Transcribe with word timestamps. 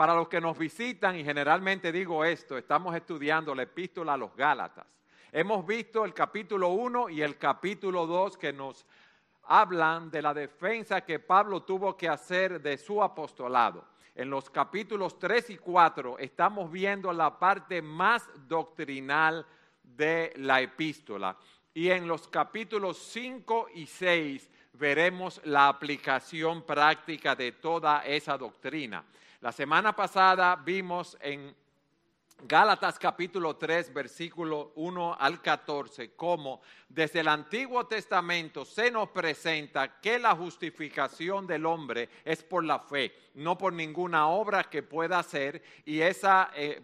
Para 0.00 0.14
los 0.14 0.28
que 0.28 0.40
nos 0.40 0.56
visitan, 0.56 1.14
y 1.18 1.22
generalmente 1.22 1.92
digo 1.92 2.24
esto, 2.24 2.56
estamos 2.56 2.96
estudiando 2.96 3.54
la 3.54 3.64
epístola 3.64 4.14
a 4.14 4.16
los 4.16 4.34
Gálatas. 4.34 4.86
Hemos 5.30 5.66
visto 5.66 6.06
el 6.06 6.14
capítulo 6.14 6.68
1 6.68 7.10
y 7.10 7.20
el 7.20 7.36
capítulo 7.36 8.06
2 8.06 8.38
que 8.38 8.50
nos 8.50 8.86
hablan 9.42 10.10
de 10.10 10.22
la 10.22 10.32
defensa 10.32 11.02
que 11.02 11.18
Pablo 11.18 11.64
tuvo 11.64 11.98
que 11.98 12.08
hacer 12.08 12.62
de 12.62 12.78
su 12.78 13.02
apostolado. 13.02 13.88
En 14.14 14.30
los 14.30 14.48
capítulos 14.48 15.18
3 15.18 15.50
y 15.50 15.58
4 15.58 16.18
estamos 16.18 16.72
viendo 16.72 17.12
la 17.12 17.38
parte 17.38 17.82
más 17.82 18.26
doctrinal 18.48 19.44
de 19.82 20.32
la 20.36 20.62
epístola. 20.62 21.36
Y 21.74 21.90
en 21.90 22.08
los 22.08 22.26
capítulos 22.26 22.96
5 22.96 23.68
y 23.74 23.84
6 23.84 24.50
veremos 24.72 25.42
la 25.44 25.68
aplicación 25.68 26.62
práctica 26.62 27.36
de 27.36 27.52
toda 27.52 28.06
esa 28.06 28.38
doctrina. 28.38 29.04
La 29.42 29.52
semana 29.52 29.96
pasada 29.96 30.54
vimos 30.54 31.16
en 31.18 31.56
Gálatas 32.42 32.98
capítulo 32.98 33.56
3, 33.56 33.90
versículo 33.94 34.72
1 34.74 35.16
al 35.18 35.40
14, 35.40 36.14
cómo 36.14 36.60
desde 36.86 37.20
el 37.20 37.28
Antiguo 37.28 37.86
Testamento 37.86 38.66
se 38.66 38.90
nos 38.90 39.08
presenta 39.08 39.98
que 39.98 40.18
la 40.18 40.36
justificación 40.36 41.46
del 41.46 41.64
hombre 41.64 42.10
es 42.22 42.42
por 42.42 42.64
la 42.64 42.80
fe, 42.80 43.14
no 43.32 43.56
por 43.56 43.72
ninguna 43.72 44.28
obra 44.28 44.64
que 44.64 44.82
pueda 44.82 45.18
hacer. 45.18 45.62
Y 45.86 46.02
esa, 46.02 46.50
eh, 46.54 46.82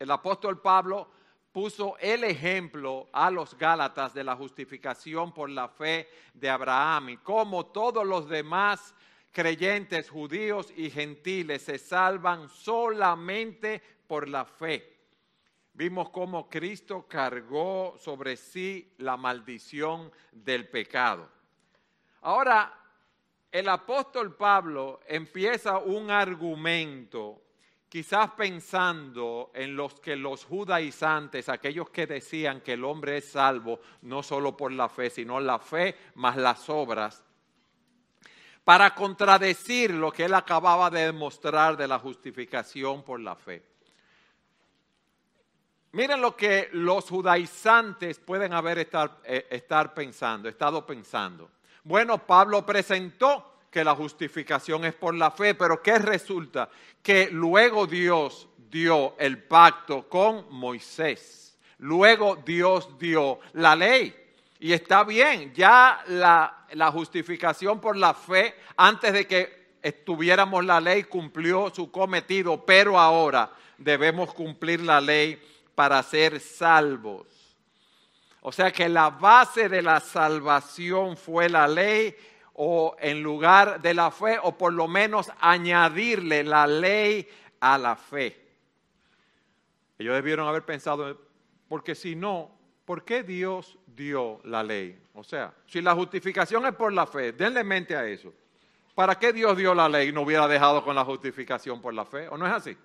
el 0.00 0.10
apóstol 0.10 0.60
Pablo 0.60 1.08
puso 1.52 1.96
el 1.98 2.24
ejemplo 2.24 3.10
a 3.12 3.30
los 3.30 3.56
Gálatas 3.56 4.12
de 4.12 4.24
la 4.24 4.34
justificación 4.34 5.32
por 5.32 5.48
la 5.50 5.68
fe 5.68 6.08
de 6.34 6.50
Abraham 6.50 7.10
y 7.10 7.16
cómo 7.18 7.66
todos 7.66 8.04
los 8.04 8.28
demás 8.28 8.92
creyentes 9.32 10.10
judíos 10.10 10.72
y 10.76 10.90
gentiles 10.90 11.62
se 11.62 11.78
salvan 11.78 12.48
solamente 12.48 13.82
por 14.06 14.28
la 14.28 14.44
fe. 14.44 14.92
Vimos 15.74 16.10
cómo 16.10 16.50
Cristo 16.50 17.06
cargó 17.08 17.96
sobre 17.98 18.36
sí 18.36 18.92
la 18.98 19.16
maldición 19.16 20.12
del 20.30 20.68
pecado. 20.68 21.28
Ahora, 22.20 22.78
el 23.50 23.68
apóstol 23.68 24.36
Pablo 24.36 25.00
empieza 25.08 25.78
un 25.78 26.10
argumento 26.10 27.42
quizás 27.88 28.30
pensando 28.30 29.50
en 29.54 29.76
los 29.76 30.00
que 30.00 30.16
los 30.16 30.44
judaizantes, 30.44 31.50
aquellos 31.50 31.90
que 31.90 32.06
decían 32.06 32.62
que 32.62 32.72
el 32.72 32.84
hombre 32.84 33.18
es 33.18 33.30
salvo 33.30 33.80
no 34.02 34.22
solo 34.22 34.56
por 34.56 34.72
la 34.72 34.88
fe, 34.88 35.10
sino 35.10 35.40
la 35.40 35.58
fe 35.58 35.96
más 36.14 36.36
las 36.36 36.70
obras, 36.70 37.22
para 38.64 38.94
contradecir 38.94 39.92
lo 39.92 40.12
que 40.12 40.24
él 40.24 40.34
acababa 40.34 40.90
de 40.90 41.06
demostrar 41.06 41.76
de 41.76 41.88
la 41.88 41.98
justificación 41.98 43.02
por 43.02 43.20
la 43.20 43.34
fe. 43.34 43.62
Miren 45.92 46.20
lo 46.20 46.34
que 46.36 46.70
los 46.72 47.08
judaizantes 47.08 48.18
pueden 48.18 48.52
haber 48.54 48.78
estar, 48.78 49.18
eh, 49.24 49.46
estar 49.50 49.92
pensando, 49.92 50.48
estado 50.48 50.86
pensando. 50.86 51.50
Bueno, 51.84 52.18
Pablo 52.18 52.64
presentó 52.64 53.58
que 53.70 53.84
la 53.84 53.94
justificación 53.94 54.84
es 54.84 54.94
por 54.94 55.14
la 55.14 55.30
fe, 55.30 55.54
pero 55.54 55.82
¿qué 55.82 55.98
resulta? 55.98 56.68
Que 57.02 57.28
luego 57.30 57.86
Dios 57.86 58.48
dio 58.70 59.16
el 59.18 59.42
pacto 59.42 60.08
con 60.08 60.46
Moisés. 60.50 61.58
Luego 61.78 62.36
Dios 62.36 62.98
dio 62.98 63.40
la 63.54 63.74
ley. 63.74 64.21
Y 64.62 64.72
está 64.72 65.02
bien, 65.02 65.52
ya 65.52 66.04
la, 66.06 66.92
justificación 66.92 67.80
por 67.80 67.96
la 67.96 68.14
fe, 68.14 68.54
antes 68.76 69.12
de 69.12 69.26
que 69.26 69.76
estuviéramos 69.82 70.64
la 70.64 70.80
ley, 70.80 71.02
cumplió 71.02 71.68
su 71.74 71.90
cometido, 71.90 72.64
pero 72.64 72.96
ahora 72.96 73.50
debemos 73.76 74.32
cumplir 74.32 74.80
la 74.82 75.00
ley 75.00 75.42
para 75.74 76.00
ser 76.04 76.38
salvos. 76.38 77.26
O 78.40 78.52
sea 78.52 78.70
que 78.70 78.88
la 78.88 79.10
base 79.10 79.68
de 79.68 79.82
la 79.82 79.98
salvación 79.98 81.16
fue 81.16 81.48
la 81.48 81.66
ley 81.66 82.14
o 82.52 82.94
en 83.00 83.20
lugar 83.20 83.82
de 83.82 83.94
la 83.94 84.12
fe, 84.12 84.38
o 84.40 84.56
por 84.56 84.72
lo 84.72 84.86
menos 84.86 85.28
añadirle 85.40 86.44
la 86.44 86.68
ley 86.68 87.28
a 87.58 87.76
la 87.78 87.96
fe. 87.96 88.40
Ellos 89.98 90.14
debieron 90.14 90.46
haber 90.46 90.64
pensado, 90.64 91.20
porque 91.66 91.96
si 91.96 92.14
no, 92.14 92.52
¿por 92.84 93.04
qué 93.04 93.24
Dios 93.24 93.76
dio 93.94 94.40
la 94.44 94.62
ley? 94.62 94.98
O 95.14 95.24
sea, 95.24 95.52
si 95.66 95.80
la 95.80 95.94
justificación 95.94 96.66
es 96.66 96.74
por 96.74 96.92
la 96.92 97.06
fe, 97.06 97.32
denle 97.32 97.64
mente 97.64 97.96
a 97.96 98.06
eso. 98.06 98.32
¿Para 98.94 99.18
qué 99.18 99.32
Dios 99.32 99.56
dio 99.56 99.74
la 99.74 99.88
ley 99.88 100.08
y 100.08 100.12
no 100.12 100.22
hubiera 100.22 100.46
dejado 100.46 100.84
con 100.84 100.94
la 100.94 101.04
justificación 101.04 101.80
por 101.80 101.94
la 101.94 102.04
fe? 102.04 102.28
¿O 102.28 102.36
no 102.36 102.46
es 102.46 102.52
así? 102.52 102.76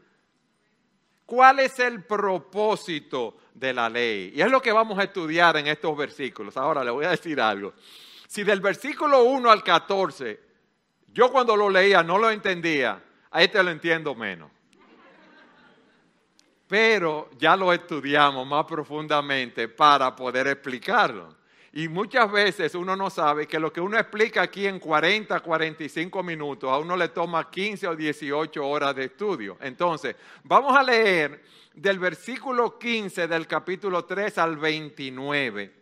¿Cuál 1.25 1.59
es 1.59 1.77
el 1.79 2.03
propósito 2.05 3.37
de 3.53 3.73
la 3.73 3.89
ley? 3.89 4.31
Y 4.33 4.41
es 4.41 4.49
lo 4.49 4.61
que 4.61 4.71
vamos 4.71 4.97
a 4.97 5.03
estudiar 5.03 5.57
en 5.57 5.67
estos 5.67 5.95
versículos. 5.97 6.55
Ahora 6.55 6.83
le 6.83 6.91
voy 6.91 7.03
a 7.05 7.09
decir 7.09 7.41
algo. 7.41 7.73
Si 8.27 8.43
del 8.45 8.61
versículo 8.61 9.23
1 9.23 9.51
al 9.51 9.61
14, 9.61 10.39
yo 11.07 11.29
cuando 11.29 11.57
lo 11.57 11.69
leía 11.69 12.01
no 12.01 12.17
lo 12.17 12.29
entendía, 12.29 13.03
a 13.31 13.43
este 13.43 13.61
lo 13.61 13.71
entiendo 13.71 14.15
menos. 14.15 14.49
Pero 16.67 17.29
ya 17.37 17.55
lo 17.55 17.71
estudiamos 17.71 18.45
más 18.45 18.65
profundamente 18.65 19.67
para 19.67 20.15
poder 20.15 20.47
explicarlo. 20.47 21.35
Y 21.73 21.87
muchas 21.87 22.31
veces 22.31 22.73
uno 22.75 22.95
no 22.95 23.09
sabe 23.09 23.47
que 23.47 23.59
lo 23.59 23.71
que 23.71 23.79
uno 23.79 23.97
explica 23.97 24.41
aquí 24.41 24.65
en 24.65 24.79
40, 24.79 25.39
45 25.39 26.23
minutos, 26.23 26.71
a 26.71 26.79
uno 26.79 26.97
le 26.97 27.09
toma 27.09 27.49
15 27.49 27.87
o 27.87 27.95
18 27.95 28.67
horas 28.67 28.95
de 28.95 29.05
estudio. 29.05 29.57
Entonces, 29.61 30.15
vamos 30.43 30.75
a 30.75 30.81
leer 30.81 31.43
del 31.73 31.99
versículo 31.99 32.79
15 32.79 33.27
del 33.27 33.45
capítulo 33.45 34.05
3 34.05 34.37
al 34.39 34.57
29 34.57 35.77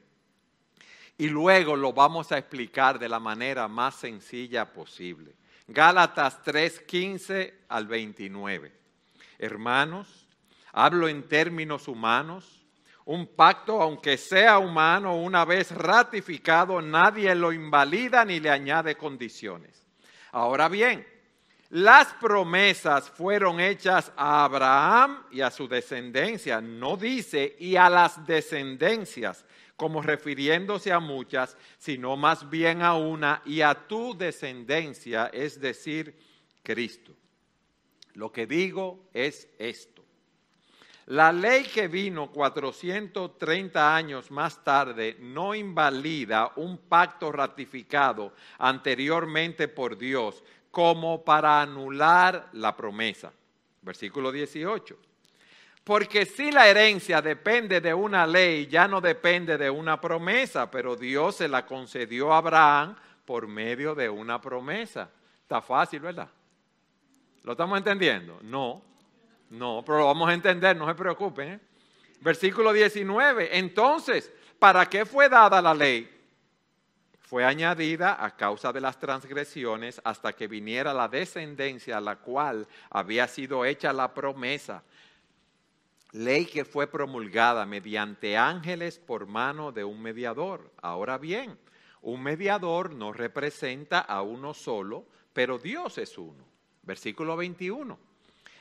y 1.18 1.30
luego 1.30 1.76
lo 1.76 1.94
vamos 1.94 2.32
a 2.32 2.38
explicar 2.38 3.00
de 3.00 3.08
la 3.08 3.20
manera 3.20 3.68
más 3.68 3.96
sencilla 3.96 4.72
posible. 4.72 5.34
Gálatas 5.68 6.44
3, 6.44 6.82
15 6.82 7.62
al 7.70 7.88
29. 7.88 8.72
Hermanos, 9.40 10.25
hablo 10.76 11.08
en 11.08 11.24
términos 11.24 11.88
humanos. 11.88 12.62
Un 13.06 13.28
pacto, 13.28 13.82
aunque 13.82 14.18
sea 14.18 14.60
humano, 14.60 15.16
una 15.16 15.46
vez 15.46 15.72
ratificado, 15.72 16.82
nadie 16.82 17.34
lo 17.34 17.54
invalida 17.54 18.26
ni 18.26 18.40
le 18.40 18.50
añade 18.50 18.96
condiciones. 18.96 19.88
Ahora 20.32 20.68
bien, 20.68 21.08
las 21.70 22.14
promesas 22.16 23.10
fueron 23.10 23.60
hechas 23.60 24.12
a 24.18 24.44
Abraham 24.44 25.24
y 25.32 25.42
a 25.42 25.50
su 25.50 25.68
descendencia. 25.68 26.60
No 26.60 26.98
dice 26.98 27.56
y 27.58 27.78
a 27.78 27.90
las 27.90 28.26
descendencias, 28.26 29.46
como 29.78 30.02
refiriéndose 30.02 30.92
a 30.92 31.00
muchas, 31.00 31.56
sino 31.78 32.18
más 32.18 32.50
bien 32.50 32.82
a 32.82 32.96
una 32.96 33.42
y 33.46 33.62
a 33.62 33.88
tu 33.88 34.18
descendencia, 34.18 35.28
es 35.28 35.62
decir, 35.62 36.20
Cristo. 36.64 37.14
Lo 38.14 38.32
que 38.32 38.46
digo 38.46 39.10
es 39.14 39.48
esto. 39.58 39.95
La 41.08 41.32
ley 41.32 41.64
que 41.66 41.88
vino 41.88 42.32
430 42.32 43.96
años 43.96 44.32
más 44.32 44.64
tarde 44.64 45.18
no 45.20 45.54
invalida 45.54 46.52
un 46.56 46.80
pacto 46.80 47.32
ratificado 47.32 48.34
anteriormente 48.58 49.68
por 49.68 49.98
Dios 49.98 50.44
como 50.72 51.24
para 51.24 51.62
anular 51.62 52.50
la 52.54 52.76
promesa. 52.76 53.32
Versículo 53.84 54.32
18. 54.32 54.98
Porque 55.84 56.26
si 56.26 56.50
la 56.52 56.68
herencia 56.68 57.22
depende 57.22 57.80
de 57.80 57.94
una 57.94 58.26
ley, 58.26 58.66
ya 58.66 58.88
no 58.88 59.00
depende 59.00 59.60
de 59.60 59.70
una 59.70 60.02
promesa, 60.02 60.72
pero 60.72 60.96
Dios 60.96 61.36
se 61.36 61.48
la 61.48 61.68
concedió 61.68 62.34
a 62.34 62.40
Abraham 62.40 62.96
por 63.24 63.48
medio 63.48 63.94
de 63.94 64.10
una 64.10 64.42
promesa. 64.42 65.12
Está 65.44 65.62
fácil, 65.62 66.00
¿verdad? 66.00 66.30
¿Lo 67.44 67.52
estamos 67.52 67.78
entendiendo? 67.78 68.40
No, 68.42 68.82
no, 69.50 69.84
pero 69.86 70.00
lo 70.00 70.06
vamos 70.06 70.30
a 70.30 70.34
entender, 70.34 70.76
no 70.76 70.88
se 70.88 70.96
preocupen. 70.96 71.54
¿eh? 71.54 71.60
Versículo 72.22 72.74
19, 72.74 73.58
entonces, 73.58 74.32
¿para 74.60 74.88
qué 74.88 75.06
fue 75.06 75.30
dada 75.30 75.62
la 75.62 75.74
ley? 75.74 76.12
Fue 77.20 77.44
añadida 77.44 78.24
a 78.24 78.36
causa 78.36 78.72
de 78.72 78.82
las 78.82 79.00
transgresiones 79.00 80.00
hasta 80.04 80.34
que 80.34 80.48
viniera 80.48 80.94
la 80.94 81.08
descendencia 81.08 81.98
a 81.98 82.02
la 82.02 82.18
cual 82.18 82.68
había 82.90 83.28
sido 83.28 83.66
hecha 83.66 83.92
la 83.92 84.14
promesa 84.14 84.84
ley 86.16 86.46
que 86.46 86.64
fue 86.64 86.88
promulgada 86.88 87.66
mediante 87.66 88.38
ángeles 88.38 89.00
por 89.00 89.28
mano 89.28 89.74
de 89.74 89.84
un 89.84 90.02
mediador. 90.02 90.72
Ahora 90.82 91.18
bien, 91.18 91.60
un 92.02 92.24
mediador 92.24 92.94
no 92.94 93.12
representa 93.12 94.00
a 94.00 94.22
uno 94.22 94.54
solo, 94.54 95.06
pero 95.34 95.58
Dios 95.58 95.98
es 95.98 96.18
uno. 96.18 96.46
Versículo 96.84 97.36
21. 97.36 98.00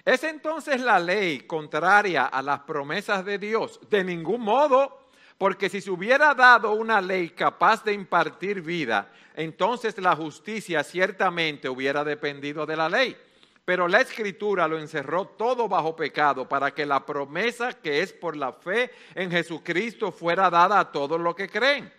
¿Es 0.05 0.23
entonces 0.23 0.81
la 0.83 0.99
ley 0.99 1.41
contraria 1.41 2.27
a 2.27 2.43
las 2.43 2.61
promesas 2.61 3.25
de 3.25 3.39
Dios? 3.39 3.81
De 3.89 4.05
ningún 4.05 4.43
modo, 4.43 5.09
porque 5.39 5.71
si 5.71 5.81
se 5.81 5.91
hubiera 5.91 6.35
dado 6.35 6.73
una 6.73 7.01
ley 7.01 7.31
capaz 7.31 7.83
de 7.85 7.95
impartir 7.95 8.61
vida, 8.61 9.11
entonces 9.35 9.97
la 9.99 10.15
justicia 10.15 10.85
ciertamente 10.85 11.71
hubiera 11.71 12.05
dependido 12.05 12.67
de 12.67 12.77
la 12.77 12.89
ley. 12.91 13.17
Pero 13.65 13.89
la 13.89 14.03
escritura 14.03 14.69
lo 14.69 14.79
encerró 14.79 15.25
todo 15.25 15.69
bajo 15.69 15.97
pecado 15.97 16.47
para 16.47 16.73
que 16.73 16.85
la 16.85 17.07
promesa 17.07 17.73
que 17.73 18.03
es 18.03 18.13
por 18.13 18.37
la 18.37 18.53
fe 18.53 18.91
en 19.15 19.31
Jesucristo 19.31 20.13
fuera 20.13 20.51
dada 20.51 20.81
a 20.81 20.93
todos 20.93 21.19
los 21.19 21.35
que 21.35 21.49
creen. 21.49 21.91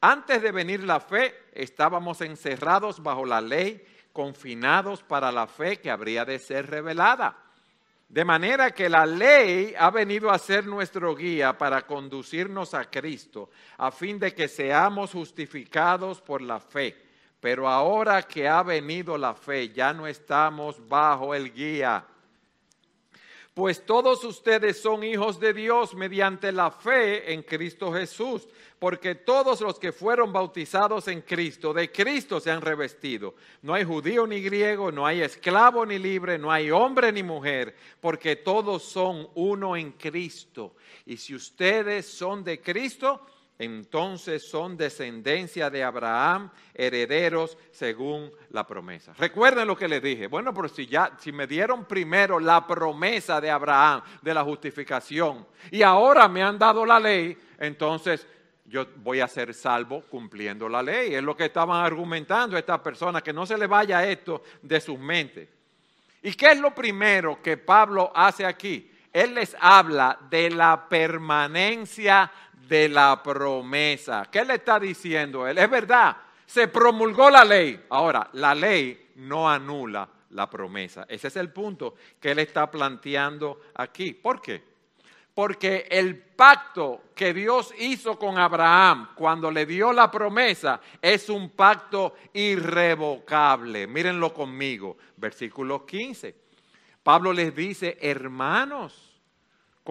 Antes 0.00 0.40
de 0.40 0.52
venir 0.52 0.84
la 0.84 1.00
fe, 1.00 1.34
estábamos 1.52 2.20
encerrados 2.20 3.02
bajo 3.02 3.26
la 3.26 3.40
ley, 3.40 3.84
confinados 4.12 5.02
para 5.02 5.30
la 5.32 5.46
fe 5.46 5.78
que 5.78 5.90
habría 5.90 6.24
de 6.24 6.38
ser 6.38 6.68
revelada. 6.68 7.36
De 8.08 8.24
manera 8.24 8.72
que 8.72 8.88
la 8.88 9.06
ley 9.06 9.72
ha 9.78 9.90
venido 9.90 10.30
a 10.30 10.38
ser 10.38 10.66
nuestro 10.66 11.14
guía 11.14 11.56
para 11.56 11.86
conducirnos 11.86 12.74
a 12.74 12.90
Cristo, 12.90 13.50
a 13.78 13.92
fin 13.92 14.18
de 14.18 14.34
que 14.34 14.48
seamos 14.48 15.12
justificados 15.12 16.20
por 16.20 16.42
la 16.42 16.58
fe. 16.58 16.96
Pero 17.40 17.68
ahora 17.68 18.22
que 18.24 18.48
ha 18.48 18.62
venido 18.64 19.16
la 19.16 19.34
fe, 19.34 19.70
ya 19.70 19.92
no 19.92 20.08
estamos 20.08 20.88
bajo 20.88 21.34
el 21.34 21.52
guía. 21.52 22.04
Pues 23.52 23.84
todos 23.84 24.22
ustedes 24.22 24.80
son 24.80 25.02
hijos 25.02 25.40
de 25.40 25.52
Dios 25.52 25.94
mediante 25.94 26.52
la 26.52 26.70
fe 26.70 27.32
en 27.32 27.42
Cristo 27.42 27.92
Jesús, 27.92 28.46
porque 28.78 29.16
todos 29.16 29.60
los 29.60 29.78
que 29.78 29.90
fueron 29.90 30.32
bautizados 30.32 31.08
en 31.08 31.22
Cristo, 31.22 31.72
de 31.74 31.90
Cristo 31.90 32.38
se 32.38 32.52
han 32.52 32.60
revestido. 32.60 33.34
No 33.62 33.74
hay 33.74 33.84
judío 33.84 34.24
ni 34.26 34.40
griego, 34.40 34.92
no 34.92 35.04
hay 35.04 35.22
esclavo 35.22 35.84
ni 35.84 35.98
libre, 35.98 36.38
no 36.38 36.52
hay 36.52 36.70
hombre 36.70 37.10
ni 37.10 37.24
mujer, 37.24 37.74
porque 38.00 38.36
todos 38.36 38.84
son 38.84 39.28
uno 39.34 39.76
en 39.76 39.92
Cristo. 39.92 40.76
Y 41.04 41.16
si 41.16 41.34
ustedes 41.34 42.06
son 42.06 42.44
de 42.44 42.60
Cristo, 42.60 43.26
entonces 43.60 44.48
son 44.48 44.74
descendencia 44.74 45.68
de 45.68 45.84
Abraham, 45.84 46.50
herederos 46.72 47.58
según 47.70 48.32
la 48.52 48.66
promesa. 48.66 49.12
Recuerden 49.18 49.68
lo 49.68 49.76
que 49.76 49.86
les 49.86 50.02
dije. 50.02 50.28
Bueno, 50.28 50.54
pero 50.54 50.66
si 50.66 50.86
ya 50.86 51.12
si 51.18 51.30
me 51.30 51.46
dieron 51.46 51.84
primero 51.84 52.40
la 52.40 52.66
promesa 52.66 53.38
de 53.38 53.50
Abraham 53.50 54.00
de 54.22 54.32
la 54.32 54.42
justificación 54.44 55.46
y 55.70 55.82
ahora 55.82 56.26
me 56.26 56.42
han 56.42 56.58
dado 56.58 56.86
la 56.86 56.98
ley, 56.98 57.36
entonces 57.58 58.26
yo 58.64 58.86
voy 58.96 59.20
a 59.20 59.28
ser 59.28 59.52
salvo 59.52 60.04
cumpliendo 60.08 60.66
la 60.66 60.82
ley. 60.82 61.14
Es 61.14 61.22
lo 61.22 61.36
que 61.36 61.44
estaban 61.44 61.84
argumentando 61.84 62.56
estas 62.56 62.80
personas, 62.80 63.22
que 63.22 63.34
no 63.34 63.44
se 63.44 63.58
le 63.58 63.66
vaya 63.66 64.08
esto 64.08 64.42
de 64.62 64.80
sus 64.80 64.98
mentes. 64.98 65.50
¿Y 66.22 66.32
qué 66.32 66.52
es 66.52 66.58
lo 66.58 66.74
primero 66.74 67.42
que 67.42 67.58
Pablo 67.58 68.10
hace 68.14 68.46
aquí? 68.46 68.90
Él 69.12 69.34
les 69.34 69.56
habla 69.60 70.18
de 70.30 70.50
la 70.50 70.88
permanencia 70.88 72.30
de 72.68 72.88
la 72.88 73.22
promesa. 73.22 74.28
¿Qué 74.30 74.44
le 74.44 74.54
está 74.54 74.78
diciendo 74.78 75.46
él? 75.46 75.58
Es 75.58 75.70
verdad, 75.70 76.16
se 76.46 76.68
promulgó 76.68 77.30
la 77.30 77.44
ley. 77.44 77.84
Ahora, 77.90 78.28
la 78.32 78.54
ley 78.54 79.10
no 79.16 79.48
anula 79.48 80.08
la 80.30 80.48
promesa. 80.48 81.06
Ese 81.08 81.28
es 81.28 81.36
el 81.36 81.52
punto 81.52 81.94
que 82.20 82.32
él 82.32 82.38
está 82.38 82.70
planteando 82.70 83.60
aquí. 83.74 84.14
¿Por 84.14 84.40
qué? 84.40 84.62
Porque 85.34 85.86
el 85.90 86.18
pacto 86.18 87.04
que 87.14 87.32
Dios 87.32 87.72
hizo 87.78 88.18
con 88.18 88.38
Abraham 88.38 89.10
cuando 89.14 89.50
le 89.50 89.64
dio 89.64 89.92
la 89.92 90.10
promesa 90.10 90.80
es 91.00 91.28
un 91.28 91.50
pacto 91.50 92.14
irrevocable. 92.32 93.86
Mírenlo 93.86 94.34
conmigo, 94.34 94.98
versículo 95.16 95.86
15. 95.86 96.34
Pablo 97.02 97.32
les 97.32 97.54
dice, 97.54 97.96
hermanos, 98.00 99.09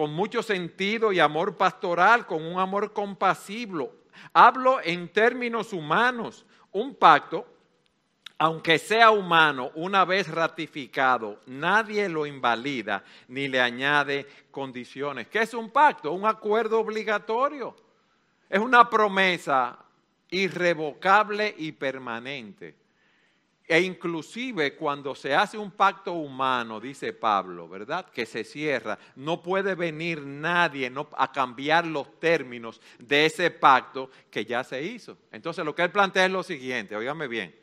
con 0.00 0.14
mucho 0.14 0.42
sentido 0.42 1.12
y 1.12 1.20
amor 1.20 1.58
pastoral, 1.58 2.26
con 2.26 2.42
un 2.42 2.58
amor 2.58 2.94
compasivo. 2.94 3.92
Hablo 4.32 4.80
en 4.82 5.10
términos 5.10 5.74
humanos. 5.74 6.46
Un 6.72 6.94
pacto, 6.94 7.46
aunque 8.38 8.78
sea 8.78 9.10
humano, 9.10 9.70
una 9.74 10.06
vez 10.06 10.26
ratificado, 10.26 11.38
nadie 11.44 12.08
lo 12.08 12.24
invalida 12.24 13.04
ni 13.28 13.46
le 13.46 13.60
añade 13.60 14.26
condiciones. 14.50 15.28
¿Qué 15.28 15.40
es 15.40 15.52
un 15.52 15.68
pacto? 15.68 16.12
Un 16.12 16.24
acuerdo 16.24 16.80
obligatorio. 16.80 17.76
Es 18.48 18.58
una 18.58 18.88
promesa 18.88 19.80
irrevocable 20.30 21.54
y 21.58 21.72
permanente. 21.72 22.74
E 23.72 23.80
inclusive 23.82 24.74
cuando 24.74 25.14
se 25.14 25.32
hace 25.32 25.56
un 25.56 25.70
pacto 25.70 26.14
humano, 26.14 26.80
dice 26.80 27.12
Pablo, 27.12 27.68
¿verdad? 27.68 28.04
Que 28.10 28.26
se 28.26 28.42
cierra, 28.42 28.98
no 29.14 29.40
puede 29.40 29.76
venir 29.76 30.22
nadie 30.22 30.92
a 31.16 31.30
cambiar 31.30 31.86
los 31.86 32.18
términos 32.18 32.80
de 32.98 33.26
ese 33.26 33.48
pacto 33.52 34.10
que 34.28 34.44
ya 34.44 34.64
se 34.64 34.82
hizo. 34.82 35.16
Entonces 35.30 35.64
lo 35.64 35.72
que 35.72 35.82
él 35.82 35.92
plantea 35.92 36.24
es 36.24 36.32
lo 36.32 36.42
siguiente, 36.42 36.96
óigame 36.96 37.28
bien. 37.28 37.54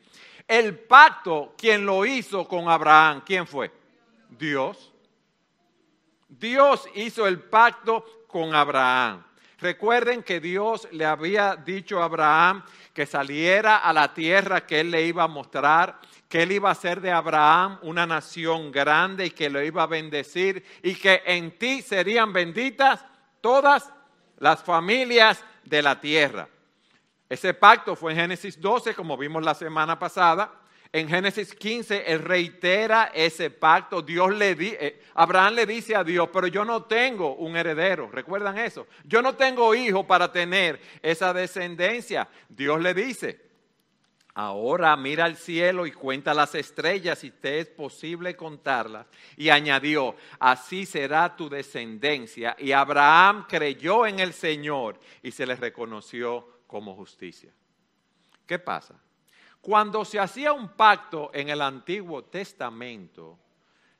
El 0.46 0.78
pacto, 0.78 1.54
quien 1.58 1.84
lo 1.84 2.06
hizo 2.06 2.48
con 2.48 2.70
Abraham, 2.70 3.20
¿quién 3.26 3.46
fue? 3.46 3.70
Dios. 4.30 4.90
Dios 6.26 6.88
hizo 6.94 7.26
el 7.26 7.38
pacto 7.38 8.24
con 8.26 8.54
Abraham. 8.54 9.27
Recuerden 9.60 10.22
que 10.22 10.38
Dios 10.38 10.86
le 10.92 11.04
había 11.04 11.56
dicho 11.56 12.00
a 12.00 12.04
Abraham 12.04 12.62
que 12.94 13.06
saliera 13.06 13.78
a 13.78 13.92
la 13.92 14.14
tierra 14.14 14.64
que 14.64 14.80
él 14.80 14.92
le 14.92 15.04
iba 15.04 15.24
a 15.24 15.28
mostrar, 15.28 15.98
que 16.28 16.42
él 16.42 16.52
iba 16.52 16.68
a 16.68 16.72
hacer 16.72 17.00
de 17.00 17.10
Abraham 17.10 17.78
una 17.82 18.06
nación 18.06 18.70
grande 18.70 19.26
y 19.26 19.30
que 19.30 19.50
lo 19.50 19.60
iba 19.60 19.82
a 19.82 19.86
bendecir 19.86 20.64
y 20.82 20.94
que 20.94 21.22
en 21.26 21.58
ti 21.58 21.82
serían 21.82 22.32
benditas 22.32 23.04
todas 23.40 23.92
las 24.38 24.62
familias 24.62 25.42
de 25.64 25.82
la 25.82 26.00
tierra. 26.00 26.48
Ese 27.28 27.52
pacto 27.52 27.96
fue 27.96 28.12
en 28.12 28.18
Génesis 28.18 28.60
12, 28.60 28.94
como 28.94 29.16
vimos 29.16 29.44
la 29.44 29.54
semana 29.54 29.98
pasada, 29.98 30.52
en 30.92 31.08
Génesis 31.08 31.54
15, 31.54 32.10
él 32.10 32.20
reitera 32.20 33.10
ese 33.14 33.50
pacto. 33.50 34.00
Dios 34.00 34.34
le 34.34 34.54
di, 34.54 34.68
eh, 34.68 35.02
Abraham 35.14 35.54
le 35.54 35.66
dice 35.66 35.94
a 35.94 36.02
Dios, 36.02 36.30
pero 36.32 36.46
yo 36.46 36.64
no 36.64 36.84
tengo 36.84 37.34
un 37.36 37.56
heredero. 37.56 38.10
¿Recuerdan 38.10 38.56
eso? 38.58 38.86
Yo 39.04 39.20
no 39.20 39.34
tengo 39.34 39.74
hijo 39.74 40.06
para 40.06 40.32
tener 40.32 40.80
esa 41.02 41.34
descendencia. 41.34 42.26
Dios 42.48 42.80
le 42.80 42.94
dice, 42.94 43.38
ahora 44.32 44.96
mira 44.96 45.26
al 45.26 45.36
cielo 45.36 45.86
y 45.86 45.92
cuenta 45.92 46.32
las 46.32 46.54
estrellas 46.54 47.18
si 47.18 47.32
te 47.32 47.60
es 47.60 47.68
posible 47.68 48.34
contarlas. 48.34 49.06
Y 49.36 49.50
añadió, 49.50 50.16
así 50.38 50.86
será 50.86 51.36
tu 51.36 51.50
descendencia. 51.50 52.56
Y 52.58 52.72
Abraham 52.72 53.44
creyó 53.46 54.06
en 54.06 54.20
el 54.20 54.32
Señor 54.32 54.98
y 55.22 55.32
se 55.32 55.44
le 55.44 55.54
reconoció 55.54 56.60
como 56.66 56.94
justicia. 56.94 57.52
¿Qué 58.46 58.58
pasa? 58.58 58.94
Cuando 59.60 60.04
se 60.04 60.18
hacía 60.18 60.52
un 60.52 60.68
pacto 60.68 61.30
en 61.34 61.48
el 61.48 61.60
Antiguo 61.60 62.24
Testamento, 62.24 63.38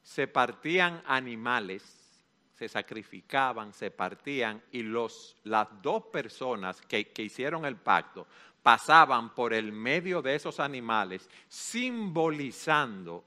se 0.02 0.26
partían 0.26 1.02
animales, 1.06 2.22
se 2.54 2.68
sacrificaban, 2.68 3.72
se 3.72 3.90
partían 3.90 4.62
y 4.72 4.82
los, 4.82 5.36
las 5.44 5.68
dos 5.82 6.04
personas 6.06 6.80
que, 6.80 7.08
que 7.08 7.22
hicieron 7.22 7.64
el 7.64 7.76
pacto 7.76 8.26
pasaban 8.62 9.34
por 9.34 9.52
el 9.52 9.72
medio 9.72 10.22
de 10.22 10.34
esos 10.34 10.58
animales 10.60 11.28
simbolizando 11.48 13.24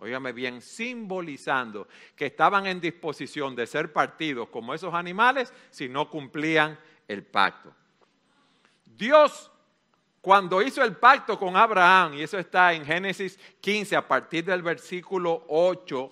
Óigame 0.00 0.32
bien, 0.32 0.62
simbolizando 0.62 1.86
que 2.16 2.26
estaban 2.26 2.66
en 2.66 2.80
disposición 2.80 3.54
de 3.54 3.66
ser 3.66 3.92
partidos 3.92 4.48
como 4.48 4.72
esos 4.72 4.94
animales 4.94 5.52
si 5.68 5.90
no 5.90 6.08
cumplían 6.08 6.78
el 7.06 7.22
pacto. 7.22 7.74
Dios 8.86 9.49
cuando 10.20 10.60
hizo 10.60 10.82
el 10.82 10.96
pacto 10.96 11.38
con 11.38 11.56
Abraham, 11.56 12.14
y 12.14 12.22
eso 12.22 12.38
está 12.38 12.72
en 12.72 12.84
Génesis 12.84 13.38
15 13.60 13.96
a 13.96 14.06
partir 14.06 14.44
del 14.44 14.62
versículo 14.62 15.44
8, 15.48 16.10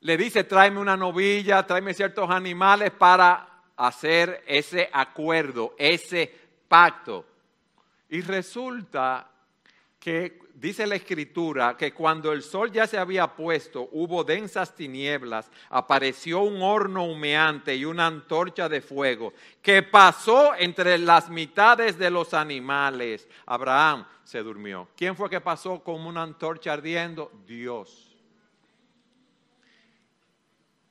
le 0.00 0.16
dice, 0.16 0.44
tráeme 0.44 0.78
una 0.78 0.96
novilla, 0.96 1.66
tráeme 1.66 1.94
ciertos 1.94 2.30
animales 2.30 2.90
para 2.92 3.62
hacer 3.76 4.44
ese 4.46 4.88
acuerdo, 4.92 5.74
ese 5.78 6.32
pacto. 6.68 7.24
Y 8.10 8.20
resulta 8.20 9.28
que 9.98 10.38
dice 10.54 10.86
la 10.86 10.96
escritura 10.96 11.76
que 11.76 11.92
cuando 11.92 12.32
el 12.32 12.42
sol 12.42 12.70
ya 12.70 12.86
se 12.86 12.98
había 12.98 13.34
puesto, 13.34 13.88
hubo 13.92 14.24
densas 14.24 14.74
tinieblas, 14.74 15.50
apareció 15.70 16.40
un 16.40 16.62
horno 16.62 17.04
humeante 17.04 17.74
y 17.74 17.84
una 17.84 18.06
antorcha 18.06 18.68
de 18.68 18.80
fuego 18.80 19.32
que 19.62 19.82
pasó 19.82 20.54
entre 20.54 20.98
las 20.98 21.28
mitades 21.28 21.98
de 21.98 22.10
los 22.10 22.34
animales. 22.34 23.28
Abraham 23.46 24.06
se 24.24 24.42
durmió. 24.42 24.88
¿Quién 24.96 25.16
fue 25.16 25.30
que 25.30 25.40
pasó 25.40 25.82
con 25.82 26.06
una 26.06 26.22
antorcha 26.22 26.72
ardiendo? 26.72 27.32
Dios. 27.46 28.16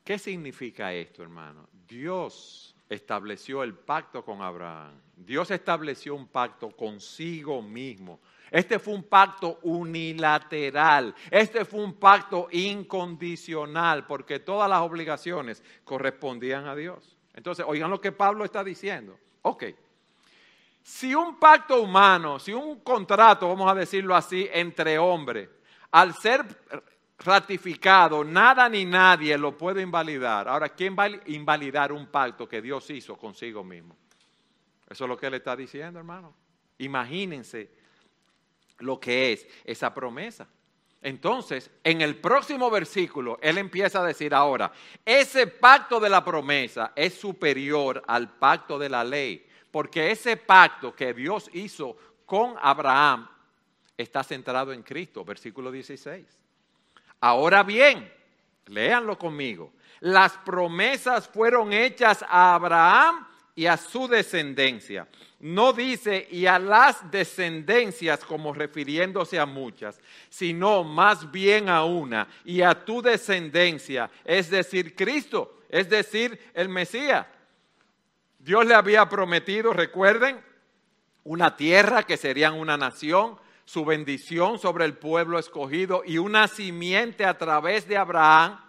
¿Qué 0.04 0.18
significa 0.18 0.94
esto, 0.94 1.22
hermano? 1.22 1.68
Dios 1.88 2.76
estableció 2.90 3.64
el 3.64 3.74
pacto 3.74 4.24
con 4.24 4.42
Abraham. 4.42 4.94
Dios 5.16 5.52
estableció 5.52 6.16
un 6.16 6.28
pacto 6.28 6.72
consigo 6.72 7.62
mismo 7.62 8.20
este 8.52 8.80
fue 8.80 8.94
un 8.94 9.04
pacto 9.04 9.60
unilateral. 9.64 11.14
Este 11.30 11.66
fue 11.66 11.84
un 11.84 11.94
pacto 11.94 12.48
incondicional 12.52 14.06
porque 14.06 14.40
todas 14.40 14.70
las 14.70 14.82
obligaciones 14.82 15.64
correspondían 15.84 16.68
a 16.68 16.76
Dios. 16.76 17.18
Entonces, 17.34 17.66
oigan 17.68 17.92
lo 17.92 18.02
que 18.02 18.12
Pablo 18.12 18.46
está 18.46 18.64
diciendo. 18.64 19.20
Ok. 19.42 19.66
Si 20.82 21.14
un 21.14 21.38
pacto 21.38 21.82
humano, 21.82 22.40
si 22.40 22.54
un 22.54 22.80
contrato, 22.80 23.50
vamos 23.50 23.70
a 23.70 23.76
decirlo 23.76 24.16
así, 24.16 24.50
entre 24.54 24.98
hombres, 24.98 25.50
al 25.92 26.14
ser 26.16 26.46
ratificado, 27.20 28.24
nada 28.24 28.70
ni 28.70 28.86
nadie 28.86 29.38
lo 29.38 29.58
puede 29.58 29.82
invalidar. 29.82 30.48
Ahora, 30.48 30.70
¿quién 30.70 30.96
va 30.98 31.06
a 31.06 31.12
invalidar 31.26 31.92
un 31.92 32.08
pacto 32.08 32.48
que 32.48 32.62
Dios 32.62 32.90
hizo 32.90 33.18
consigo 33.18 33.64
mismo? 33.64 33.98
Eso 34.90 35.04
es 35.04 35.10
lo 35.10 35.18
que 35.18 35.28
él 35.28 35.34
está 35.34 35.56
diciendo, 35.56 36.00
hermano. 36.00 36.34
Imagínense 36.78 37.70
lo 38.80 39.00
que 39.00 39.34
es 39.34 39.48
esa 39.66 39.94
promesa. 39.94 40.48
Entonces, 41.02 41.70
en 41.84 42.02
el 42.02 42.18
próximo 42.18 42.70
versículo, 42.70 43.38
él 43.42 43.58
empieza 43.58 44.02
a 44.02 44.06
decir 44.06 44.34
ahora, 44.34 44.72
ese 45.06 45.48
pacto 45.48 46.00
de 46.00 46.10
la 46.10 46.24
promesa 46.24 46.92
es 46.96 47.14
superior 47.14 48.04
al 48.08 48.38
pacto 48.38 48.80
de 48.80 48.90
la 48.90 49.04
ley, 49.04 49.48
porque 49.72 50.12
ese 50.12 50.38
pacto 50.38 50.96
que 50.96 51.14
Dios 51.14 51.50
hizo 51.54 51.96
con 52.26 52.56
Abraham 52.62 53.28
está 53.96 54.24
centrado 54.24 54.74
en 54.74 54.84
Cristo, 54.84 55.24
versículo 55.24 55.72
16. 55.72 56.26
Ahora 57.22 57.64
bien, 57.64 58.12
léanlo 58.66 59.18
conmigo, 59.18 59.74
las 60.00 60.34
promesas 60.40 61.28
fueron 61.28 61.74
hechas 61.74 62.24
a 62.28 62.56
Abraham 62.56 63.28
y 63.58 63.66
a 63.66 63.76
su 63.76 64.08
descendencia. 64.08 65.08
No 65.40 65.74
dice 65.74 66.28
y 66.32 66.46
a 66.46 66.60
las 66.60 67.10
descendencias 67.10 68.24
como 68.24 68.54
refiriéndose 68.54 69.40
a 69.40 69.48
muchas, 69.48 70.00
sino 70.30 70.84
más 70.84 71.32
bien 71.32 71.68
a 71.68 71.84
una 71.84 72.28
y 72.46 72.62
a 72.62 72.86
tu 72.86 73.02
descendencia, 73.02 74.12
es 74.24 74.52
decir, 74.52 74.96
Cristo, 74.96 75.58
es 75.70 75.90
decir, 75.90 76.40
el 76.54 76.70
Mesías. 76.70 77.26
Dios 78.38 78.64
le 78.68 78.76
había 78.76 79.10
prometido, 79.10 79.74
recuerden, 79.74 80.40
una 81.24 81.58
tierra 81.58 82.04
que 82.04 82.16
serían 82.16 82.54
una 82.54 82.78
nación, 82.78 83.38
su 83.66 83.84
bendición 83.84 84.60
sobre 84.60 84.86
el 84.86 84.94
pueblo 84.94 85.40
escogido 85.40 86.04
y 86.06 86.20
una 86.20 86.48
simiente 86.48 87.26
a 87.26 87.40
través 87.40 87.88
de 87.88 87.98
Abraham 87.98 88.60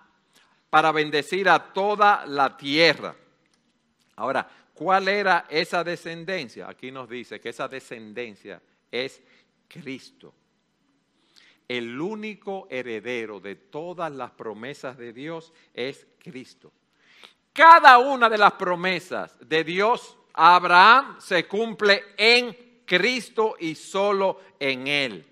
para 0.71 0.93
bendecir 0.93 1.47
a 1.51 1.73
toda 1.75 2.25
la 2.25 2.57
tierra. 2.57 3.15
Ahora, 4.17 4.49
¿Cuál 4.79 5.09
era 5.09 5.47
esa 5.51 5.83
descendencia? 5.83 6.69
Aquí 6.69 6.93
nos 6.93 7.09
dice 7.09 7.41
que 7.41 7.49
esa 7.49 7.67
descendencia 7.67 8.63
es 8.93 9.21
Cristo. 9.67 10.33
El 11.67 12.01
único 12.01 12.69
heredero 12.71 13.41
de 13.41 13.57
todas 13.57 14.13
las 14.13 14.31
promesas 14.31 14.97
de 14.97 15.13
Dios 15.13 15.53
es 15.75 16.07
Cristo. 16.23 16.71
Cada 17.53 17.99
una 17.99 18.31
de 18.31 18.39
las 18.39 18.53
promesas 18.53 19.37
de 19.41 19.65
Dios 19.65 20.17
a 20.33 20.55
Abraham 20.55 21.17
se 21.19 21.49
cumple 21.49 22.15
en 22.17 22.83
Cristo 22.85 23.57
y 23.59 23.75
solo 23.75 24.41
en 24.61 24.87
Él. 24.87 25.27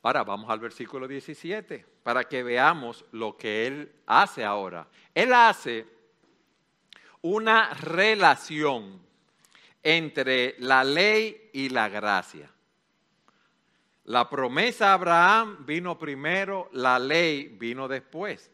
Ahora 0.00 0.24
vamos 0.24 0.48
al 0.48 0.60
versículo 0.60 1.06
17 1.06 1.84
para 2.02 2.24
que 2.24 2.42
veamos 2.42 3.04
lo 3.12 3.36
que 3.36 3.66
Él 3.66 3.92
hace 4.06 4.42
ahora. 4.42 4.88
Él 5.14 5.34
hace 5.34 5.95
una 7.28 7.74
relación 7.74 9.00
entre 9.82 10.54
la 10.60 10.84
ley 10.84 11.50
y 11.52 11.68
la 11.70 11.88
gracia. 11.88 12.48
La 14.04 14.30
promesa 14.30 14.90
a 14.90 14.94
Abraham 14.94 15.66
vino 15.66 15.98
primero, 15.98 16.70
la 16.72 17.00
ley 17.00 17.48
vino 17.58 17.88
después. 17.88 18.52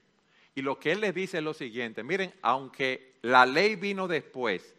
Y 0.54 0.62
lo 0.62 0.78
que 0.78 0.92
él 0.92 1.00
le 1.02 1.12
dice 1.12 1.38
es 1.38 1.44
lo 1.44 1.52
siguiente, 1.52 2.02
miren, 2.02 2.32
aunque 2.40 3.18
la 3.20 3.44
ley 3.44 3.76
vino 3.76 4.08
después, 4.08 4.74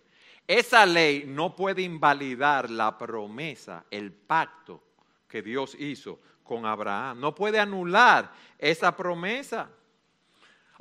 esa 0.47 0.87
ley 0.87 1.25
no 1.27 1.55
puede 1.55 1.83
invalidar 1.83 2.71
la 2.71 2.97
promesa, 2.97 3.85
el 3.91 4.11
pacto 4.11 4.83
que 5.27 5.43
Dios 5.43 5.75
hizo 5.79 6.19
con 6.43 6.65
Abraham. 6.65 7.19
No 7.19 7.35
puede 7.35 7.59
anular 7.59 8.31
esa 8.57 8.95
promesa. 8.97 9.69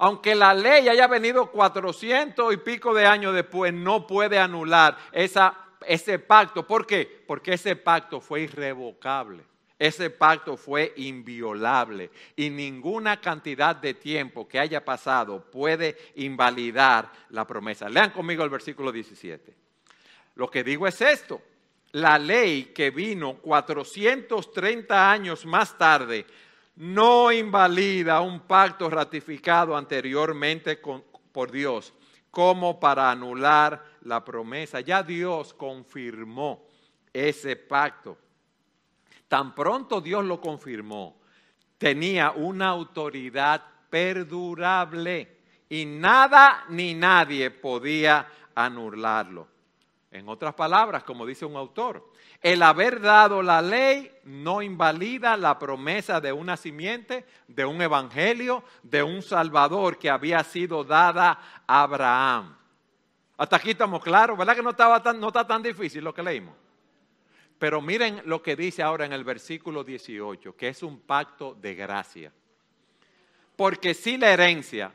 Aunque 0.04 0.34
la 0.34 0.52
ley 0.52 0.88
haya 0.88 1.06
venido 1.06 1.46
cuatrocientos 1.52 2.52
y 2.52 2.56
pico 2.56 2.92
de 2.92 3.06
años 3.06 3.32
después, 3.32 3.72
no 3.72 4.04
puede 4.04 4.36
anular 4.36 4.98
ese 5.12 6.18
pacto. 6.18 6.66
¿Por 6.66 6.88
qué? 6.88 7.22
Porque 7.24 7.52
ese 7.52 7.76
pacto 7.76 8.20
fue 8.20 8.40
irrevocable. 8.40 9.44
Ese 9.78 10.10
pacto 10.10 10.56
fue 10.56 10.92
inviolable 10.96 12.10
y 12.34 12.50
ninguna 12.50 13.20
cantidad 13.20 13.76
de 13.76 13.94
tiempo 13.94 14.48
que 14.48 14.58
haya 14.58 14.84
pasado 14.84 15.48
puede 15.48 15.96
invalidar 16.16 17.12
la 17.28 17.46
promesa. 17.46 17.88
Lean 17.88 18.10
conmigo 18.10 18.42
el 18.42 18.50
versículo 18.50 18.90
17. 18.90 19.54
Lo 20.34 20.50
que 20.50 20.64
digo 20.64 20.88
es 20.88 21.00
esto. 21.00 21.40
La 21.92 22.18
ley 22.18 22.72
que 22.74 22.90
vino 22.90 23.34
430 23.34 25.12
años 25.12 25.46
más 25.46 25.78
tarde 25.78 26.26
no 26.76 27.30
invalida 27.30 28.20
un 28.20 28.40
pacto 28.40 28.88
ratificado 28.88 29.76
anteriormente 29.76 30.80
por 31.32 31.50
Dios 31.50 31.92
como 32.30 32.80
para 32.80 33.10
anular 33.10 33.84
la 34.02 34.24
promesa. 34.24 34.80
Ya 34.80 35.02
Dios 35.02 35.52
confirmó 35.52 36.64
ese 37.12 37.56
pacto. 37.56 38.16
Tan 39.28 39.54
pronto 39.54 40.00
Dios 40.00 40.24
lo 40.24 40.40
confirmó, 40.40 41.20
tenía 41.78 42.32
una 42.32 42.68
autoridad 42.68 43.62
perdurable 43.88 45.38
y 45.68 45.86
nada 45.86 46.64
ni 46.68 46.94
nadie 46.94 47.50
podía 47.50 48.26
anularlo. 48.54 49.51
En 50.12 50.28
otras 50.28 50.52
palabras, 50.52 51.04
como 51.04 51.24
dice 51.24 51.46
un 51.46 51.56
autor, 51.56 52.06
el 52.42 52.62
haber 52.62 53.00
dado 53.00 53.42
la 53.42 53.62
ley 53.62 54.12
no 54.24 54.60
invalida 54.60 55.38
la 55.38 55.58
promesa 55.58 56.20
de 56.20 56.30
una 56.30 56.58
simiente, 56.58 57.24
de 57.48 57.64
un 57.64 57.80
evangelio, 57.80 58.62
de 58.82 59.02
un 59.02 59.22
salvador 59.22 59.98
que 59.98 60.10
había 60.10 60.44
sido 60.44 60.84
dada 60.84 61.40
a 61.66 61.82
Abraham. 61.82 62.54
Hasta 63.38 63.56
aquí 63.56 63.70
estamos 63.70 64.02
claros, 64.02 64.36
¿verdad 64.36 64.54
que 64.54 64.62
no, 64.62 64.70
estaba 64.70 65.02
tan, 65.02 65.18
no 65.18 65.28
está 65.28 65.46
tan 65.46 65.62
difícil 65.62 66.04
lo 66.04 66.12
que 66.12 66.22
leímos? 66.22 66.54
Pero 67.58 67.80
miren 67.80 68.20
lo 68.26 68.42
que 68.42 68.54
dice 68.54 68.82
ahora 68.82 69.06
en 69.06 69.14
el 69.14 69.24
versículo 69.24 69.82
18, 69.82 70.54
que 70.54 70.68
es 70.68 70.82
un 70.82 71.00
pacto 71.00 71.54
de 71.54 71.74
gracia. 71.74 72.30
Porque 73.56 73.94
si 73.94 74.18
la 74.18 74.30
herencia 74.30 74.92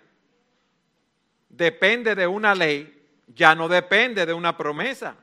depende 1.50 2.14
de 2.14 2.28
una 2.28 2.54
ley, 2.54 2.97
ya 3.28 3.56
no 3.56 3.68
depende 3.68 4.26
de 4.26 4.34
una 4.34 4.56
promesa 4.58 5.16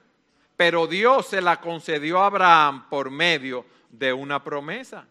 pero 0.56 0.86
Dios 0.86 1.26
se 1.26 1.40
la 1.40 1.60
concedió 1.60 2.20
a 2.20 2.26
Abraham 2.26 2.88
por 2.88 3.10
medio 3.10 3.66
de 3.90 4.12
una 4.12 4.42
promesa. 4.42 5.06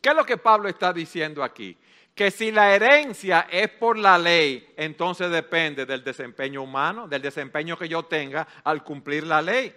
¿Qué 0.00 0.10
es 0.10 0.14
lo 0.14 0.24
que 0.24 0.36
Pablo 0.36 0.68
está 0.68 0.92
diciendo 0.92 1.42
aquí? 1.42 1.76
Que 2.14 2.30
si 2.30 2.50
la 2.50 2.74
herencia 2.74 3.46
es 3.50 3.68
por 3.70 3.98
la 3.98 4.18
ley, 4.18 4.72
entonces 4.76 5.30
depende 5.30 5.86
del 5.86 6.04
desempeño 6.04 6.62
humano, 6.62 7.08
del 7.08 7.22
desempeño 7.22 7.76
que 7.76 7.88
yo 7.88 8.04
tenga 8.04 8.46
al 8.64 8.84
cumplir 8.84 9.26
la 9.26 9.42
ley. 9.42 9.74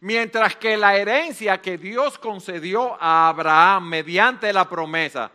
Mientras 0.00 0.56
que 0.56 0.76
la 0.76 0.96
herencia 0.96 1.60
que 1.60 1.76
Dios 1.76 2.18
concedió 2.18 2.96
a 3.00 3.28
Abraham 3.28 3.88
mediante 3.88 4.52
la 4.52 4.68
promesa, 4.68 5.30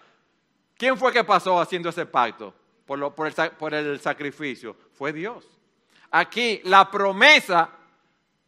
¿quién 0.78 0.98
fue 0.98 1.12
que 1.12 1.24
pasó 1.24 1.60
haciendo 1.60 1.90
ese 1.90 2.06
pacto 2.06 2.54
por, 2.86 3.14
por, 3.14 3.74
el, 3.74 4.00
sacrificio? 4.00 4.76
Fue 4.94 5.12
Dios. 5.12 5.46
Aquí 6.16 6.62
la 6.66 6.92
promesa 6.92 7.72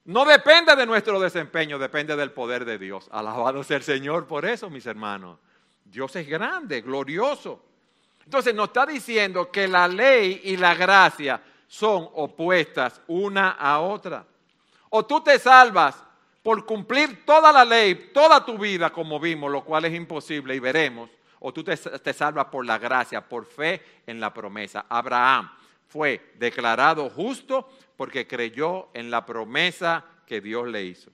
no 0.05 0.23
depende 0.23 0.75
de 0.75 0.85
nuestro 0.85 1.19
desempeño, 1.19 1.79
depende 1.79 2.15
del 2.15 2.31
poder 2.31 2.63
de 2.63 2.77
Dios. 2.77 3.09
Alabado 3.11 3.63
sea 3.63 3.77
el 3.77 3.83
Señor 3.83 4.27
por 4.27 4.45
eso, 4.45 4.69
mis 4.69 4.85
hermanos. 4.85 5.39
Dios 5.83 6.15
es 6.15 6.27
grande, 6.27 6.81
glorioso. 6.81 7.65
Entonces 8.23 8.53
nos 8.53 8.67
está 8.67 8.85
diciendo 8.85 9.49
que 9.49 9.67
la 9.67 9.87
ley 9.87 10.41
y 10.43 10.57
la 10.57 10.75
gracia 10.75 11.41
son 11.67 12.07
opuestas 12.13 13.01
una 13.07 13.53
a 13.53 13.79
otra. 13.79 14.23
O 14.91 15.03
tú 15.03 15.21
te 15.21 15.39
salvas 15.39 15.95
por 16.43 16.67
cumplir 16.67 17.25
toda 17.25 17.51
la 17.51 17.65
ley, 17.65 18.11
toda 18.13 18.45
tu 18.45 18.59
vida, 18.59 18.91
como 18.91 19.19
vimos, 19.19 19.51
lo 19.51 19.63
cual 19.63 19.85
es 19.85 19.93
imposible 19.95 20.53
y 20.53 20.59
veremos, 20.59 21.09
o 21.39 21.51
tú 21.51 21.63
te, 21.63 21.75
te 21.75 22.13
salvas 22.13 22.45
por 22.45 22.63
la 22.63 22.77
gracia, 22.77 23.27
por 23.27 23.43
fe 23.47 23.81
en 24.05 24.19
la 24.19 24.31
promesa. 24.31 24.85
Abraham 24.87 25.49
fue 25.87 26.33
declarado 26.37 27.09
justo 27.09 27.69
porque 27.97 28.27
creyó 28.27 28.89
en 28.93 29.09
la 29.09 29.25
promesa 29.25 30.05
que 30.25 30.41
Dios 30.41 30.67
le 30.67 30.83
hizo. 30.83 31.11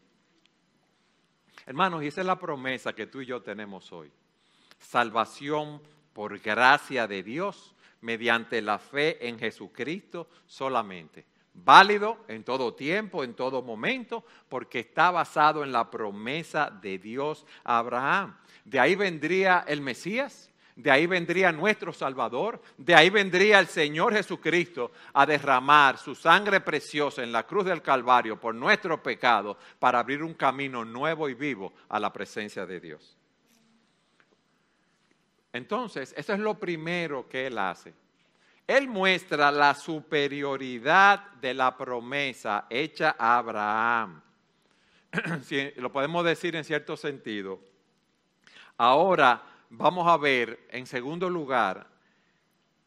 Hermanos, 1.65 2.03
y 2.03 2.07
esa 2.07 2.21
es 2.21 2.27
la 2.27 2.39
promesa 2.39 2.93
que 2.93 3.07
tú 3.07 3.21
y 3.21 3.27
yo 3.27 3.41
tenemos 3.41 3.91
hoy. 3.91 4.11
Salvación 4.79 5.81
por 6.13 6.39
gracia 6.39 7.07
de 7.07 7.23
Dios 7.23 7.75
mediante 8.01 8.61
la 8.61 8.79
fe 8.79 9.27
en 9.27 9.37
Jesucristo 9.37 10.27
solamente. 10.47 11.25
Válido 11.53 12.23
en 12.27 12.43
todo 12.43 12.73
tiempo, 12.73 13.23
en 13.23 13.35
todo 13.35 13.61
momento, 13.61 14.25
porque 14.49 14.79
está 14.79 15.11
basado 15.11 15.63
en 15.63 15.71
la 15.71 15.89
promesa 15.91 16.69
de 16.69 16.97
Dios 16.97 17.45
a 17.63 17.77
Abraham. 17.77 18.37
De 18.65 18.79
ahí 18.79 18.95
vendría 18.95 19.63
el 19.67 19.81
Mesías, 19.81 20.50
De 20.75 20.89
ahí 20.89 21.05
vendría 21.05 21.51
nuestro 21.51 21.91
Salvador, 21.91 22.61
de 22.77 22.95
ahí 22.95 23.09
vendría 23.09 23.59
el 23.59 23.67
Señor 23.67 24.13
Jesucristo 24.13 24.91
a 25.13 25.25
derramar 25.25 25.97
su 25.97 26.15
sangre 26.15 26.61
preciosa 26.61 27.23
en 27.23 27.31
la 27.31 27.45
cruz 27.45 27.65
del 27.65 27.81
Calvario 27.81 28.39
por 28.39 28.55
nuestro 28.55 29.01
pecado 29.01 29.57
para 29.79 29.99
abrir 29.99 30.23
un 30.23 30.33
camino 30.33 30.85
nuevo 30.85 31.27
y 31.27 31.33
vivo 31.33 31.73
a 31.89 31.99
la 31.99 32.11
presencia 32.11 32.65
de 32.65 32.79
Dios. 32.79 33.17
Entonces, 35.53 36.13
eso 36.15 36.33
es 36.33 36.39
lo 36.39 36.57
primero 36.57 37.27
que 37.27 37.47
Él 37.47 37.57
hace. 37.57 37.93
Él 38.65 38.87
muestra 38.87 39.51
la 39.51 39.75
superioridad 39.75 41.31
de 41.41 41.53
la 41.53 41.75
promesa 41.75 42.67
hecha 42.69 43.15
a 43.19 43.37
Abraham. 43.37 44.21
si 45.43 45.71
lo 45.71 45.91
podemos 45.91 46.23
decir 46.23 46.55
en 46.55 46.63
cierto 46.63 46.95
sentido. 46.95 47.59
Ahora 48.77 49.41
vamos 49.71 50.07
a 50.07 50.17
ver, 50.17 50.67
en 50.69 50.85
segundo 50.85 51.29
lugar, 51.29 51.87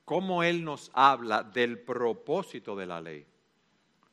cómo 0.05 0.43
Él 0.43 0.65
nos 0.65 0.91
habla 0.95 1.43
del 1.43 1.79
propósito 1.79 2.77
de 2.77 2.87
la 2.87 3.01
ley. 3.01 3.27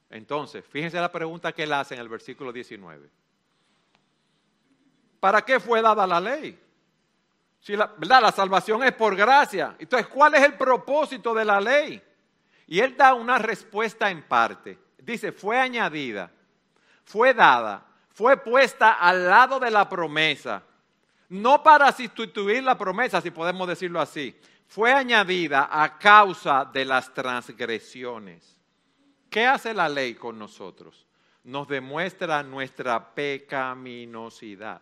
Entonces, 0.09 0.65
fíjense 0.65 0.99
la 0.99 1.11
pregunta 1.11 1.51
que 1.51 1.63
Él 1.63 1.73
hace 1.73 1.93
en 1.93 2.01
el 2.01 2.09
versículo 2.09 2.51
19. 2.51 3.09
¿Para 5.19 5.43
qué 5.43 5.59
fue 5.59 5.81
dada 5.81 6.07
la 6.07 6.19
ley? 6.19 6.59
Si 7.59 7.75
la, 7.75 7.87
¿verdad? 7.97 8.21
la 8.21 8.31
salvación 8.31 8.83
es 8.83 8.93
por 8.93 9.15
gracia. 9.15 9.75
Entonces, 9.77 10.07
¿cuál 10.07 10.33
es 10.33 10.41
el 10.41 10.55
propósito 10.55 11.33
de 11.33 11.45
la 11.45 11.61
ley? 11.61 12.01
Y 12.67 12.79
él 12.79 12.95
da 12.97 13.13
una 13.13 13.37
respuesta 13.37 14.09
en 14.09 14.23
parte. 14.23 14.79
Dice, 14.97 15.31
fue 15.31 15.59
añadida, 15.59 16.31
fue 17.03 17.33
dada, 17.33 17.85
fue 18.09 18.37
puesta 18.37 18.93
al 18.93 19.27
lado 19.27 19.59
de 19.59 19.69
la 19.69 19.87
promesa. 19.87 20.63
No 21.31 21.63
para 21.63 21.93
sustituir 21.93 22.61
la 22.61 22.77
promesa, 22.77 23.21
si 23.21 23.31
podemos 23.31 23.65
decirlo 23.65 24.01
así. 24.01 24.37
Fue 24.67 24.91
añadida 24.91 25.69
a 25.71 25.97
causa 25.97 26.65
de 26.65 26.83
las 26.83 27.13
transgresiones. 27.13 28.59
¿Qué 29.29 29.47
hace 29.47 29.73
la 29.73 29.87
ley 29.87 30.15
con 30.15 30.37
nosotros? 30.37 31.07
Nos 31.45 31.69
demuestra 31.69 32.43
nuestra 32.43 33.15
pecaminosidad. 33.15 34.81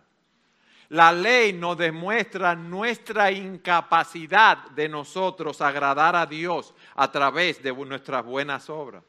La 0.89 1.11
ley 1.11 1.53
nos 1.53 1.77
demuestra 1.77 2.55
nuestra 2.55 3.31
incapacidad 3.31 4.71
de 4.71 4.89
nosotros 4.89 5.61
agradar 5.61 6.15
a 6.15 6.25
Dios 6.25 6.73
a 6.95 7.11
través 7.11 7.61
de 7.61 7.71
nuestras 7.71 8.25
buenas 8.25 8.71
obras. 8.71 9.03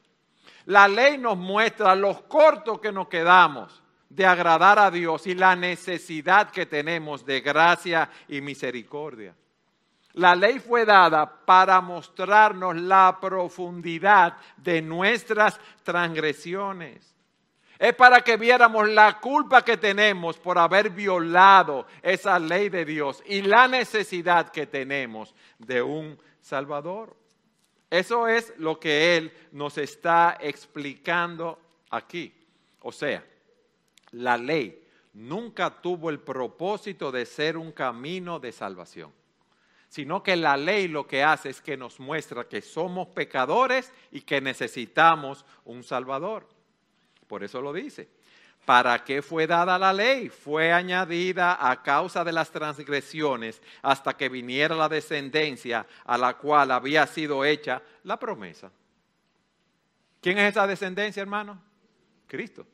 La 0.65 0.87
ley 0.87 1.17
nos 1.17 1.37
muestra 1.37 1.95
los 1.95 2.21
cortos 2.21 2.79
que 2.79 2.91
nos 2.91 3.07
quedamos 3.07 3.80
de 4.11 4.25
agradar 4.25 4.77
a 4.77 4.91
Dios 4.91 5.25
y 5.27 5.33
la 5.33 5.55
necesidad 5.55 6.51
que 6.51 6.65
tenemos 6.65 7.25
de 7.25 7.41
gracia 7.41 8.09
y 8.27 8.41
misericordia. 8.41 9.35
La 10.13 10.35
ley 10.35 10.59
fue 10.59 10.85
dada 10.85 11.45
para 11.45 11.79
mostrarnos 11.79 12.75
la 12.75 13.17
profundidad 13.21 14.37
de 14.57 14.81
nuestras 14.81 15.59
transgresiones 15.83 17.11
es 17.81 17.95
para 17.95 18.21
que 18.21 18.37
viéramos 18.37 18.87
la 18.89 19.19
culpa 19.19 19.65
que 19.65 19.75
tenemos 19.75 20.37
por 20.37 20.59
haber 20.59 20.91
violado 20.91 21.87
esa 22.03 22.37
ley 22.37 22.69
de 22.69 22.85
Dios 22.85 23.23
y 23.25 23.41
la 23.41 23.67
necesidad 23.67 24.49
que 24.49 24.67
tenemos 24.67 25.33
de 25.57 25.81
un 25.81 26.15
Salvador. 26.41 27.17
Eso 27.89 28.27
es 28.27 28.53
lo 28.59 28.79
que 28.79 29.17
Él 29.17 29.33
nos 29.53 29.79
está 29.79 30.37
explicando 30.39 31.57
aquí. 31.89 32.31
O 32.81 32.91
sea, 32.91 33.25
la 34.11 34.37
ley 34.37 34.81
nunca 35.13 35.81
tuvo 35.81 36.09
el 36.09 36.19
propósito 36.19 37.11
de 37.11 37.25
ser 37.25 37.57
un 37.57 37.71
camino 37.71 38.39
de 38.39 38.51
salvación, 38.51 39.11
sino 39.89 40.23
que 40.23 40.35
la 40.35 40.55
ley 40.55 40.87
lo 40.87 41.07
que 41.07 41.23
hace 41.23 41.49
es 41.49 41.61
que 41.61 41.77
nos 41.77 41.99
muestra 41.99 42.47
que 42.47 42.61
somos 42.61 43.09
pecadores 43.09 43.91
y 44.11 44.21
que 44.21 44.39
necesitamos 44.39 45.45
un 45.65 45.83
Salvador. 45.83 46.47
Por 47.27 47.43
eso 47.43 47.61
lo 47.61 47.73
dice. 47.73 48.09
¿Para 48.65 49.03
qué 49.03 49.23
fue 49.23 49.47
dada 49.47 49.79
la 49.79 49.91
ley? 49.91 50.29
Fue 50.29 50.71
añadida 50.71 51.57
a 51.59 51.81
causa 51.81 52.23
de 52.23 52.31
las 52.31 52.51
transgresiones 52.51 53.61
hasta 53.81 54.15
que 54.15 54.29
viniera 54.29 54.75
la 54.75 54.87
descendencia 54.87 55.87
a 56.05 56.17
la 56.17 56.37
cual 56.37 56.71
había 56.71 57.07
sido 57.07 57.43
hecha 57.43 57.81
la 58.03 58.19
promesa. 58.19 58.71
¿Quién 60.21 60.37
es 60.37 60.51
esa 60.51 60.67
descendencia, 60.67 61.21
hermano? 61.21 61.59
Cristo. 62.27 62.67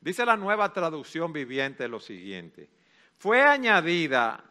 Dice 0.00 0.24
la 0.24 0.36
nueva 0.36 0.72
traducción 0.72 1.32
viviente 1.32 1.88
lo 1.88 2.00
siguiente. 2.00 2.68
Fue 3.18 3.42
añadida 3.42 4.42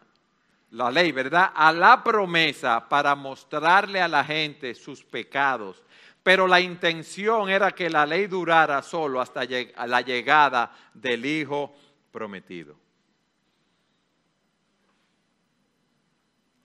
la 0.72 0.92
ley, 0.92 1.12
¿verdad? 1.12 1.52
A 1.56 1.72
la 1.72 2.04
promesa 2.04 2.88
para 2.88 3.16
mostrarle 3.16 4.00
a 4.02 4.08
la 4.08 4.24
gente 4.24 4.76
sus 4.76 5.04
pecados 5.04 5.84
pero 6.24 6.48
la 6.48 6.60
intención 6.60 7.50
era 7.50 7.72
que 7.72 7.90
la 7.90 8.06
ley 8.06 8.28
durara 8.28 8.82
solo 8.82 9.22
hasta 9.22 9.46
la 9.46 10.02
llegada 10.02 10.72
del 10.94 11.26
Hijo 11.26 11.74
prometido. 12.12 12.76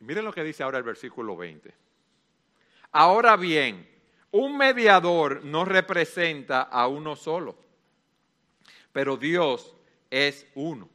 Miren 0.01 0.25
lo 0.25 0.33
que 0.33 0.45
dice 0.45 0.63
ahora 0.63 0.79
el 0.79 0.85
versículo 0.85 1.37
20. 1.37 1.73
Ahora 2.93 3.37
bien, 3.37 3.89
un 4.33 4.57
mediador 4.57 5.45
no 5.45 5.65
representa 5.65 6.63
a 6.63 6.87
uno 6.87 7.17
solo, 7.17 7.57
pero 8.95 9.17
Dios 9.17 9.75
es 10.09 10.47
uno. 10.55 10.89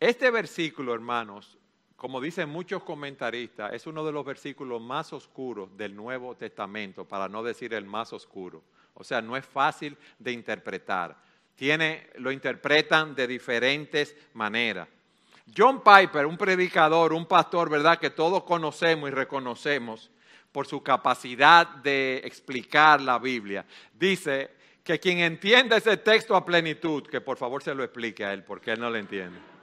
Este 0.00 0.32
versículo, 0.32 0.92
hermanos, 0.92 1.56
como 1.94 2.20
dicen 2.20 2.48
muchos 2.48 2.82
comentaristas, 2.82 3.72
es 3.72 3.86
uno 3.86 4.04
de 4.04 4.10
los 4.10 4.24
versículos 4.24 4.82
más 4.82 5.12
oscuros 5.12 5.76
del 5.76 5.94
Nuevo 5.94 6.34
Testamento, 6.34 7.04
para 7.04 7.28
no 7.28 7.44
decir 7.44 7.72
el 7.72 7.84
más 7.84 8.12
oscuro. 8.12 8.64
O 8.94 9.04
sea, 9.04 9.22
no 9.22 9.36
es 9.36 9.46
fácil 9.46 9.96
de 10.18 10.32
interpretar. 10.32 11.16
Tiene, 11.54 12.10
lo 12.16 12.32
interpretan 12.32 13.14
de 13.14 13.28
diferentes 13.28 14.16
maneras. 14.32 14.88
John 15.56 15.84
Piper, 15.84 16.26
un 16.26 16.36
predicador, 16.36 17.12
un 17.12 17.26
pastor, 17.26 17.70
¿verdad? 17.70 18.00
Que 18.00 18.10
todos 18.10 18.42
conocemos 18.42 19.08
y 19.08 19.12
reconocemos 19.12 20.10
por 20.50 20.66
su 20.66 20.82
capacidad 20.82 21.68
de 21.68 22.22
explicar 22.24 23.00
la 23.00 23.20
Biblia, 23.20 23.64
dice 23.92 24.63
que 24.84 25.00
quien 25.00 25.18
entienda 25.18 25.78
ese 25.78 25.96
texto 25.96 26.36
a 26.36 26.44
plenitud, 26.44 27.04
que 27.08 27.20
por 27.20 27.36
favor 27.36 27.62
se 27.62 27.74
lo 27.74 27.82
explique 27.82 28.24
a 28.24 28.32
él, 28.32 28.44
porque 28.44 28.70
él 28.70 28.80
no 28.80 28.90
lo 28.90 28.98
entiende 28.98 29.54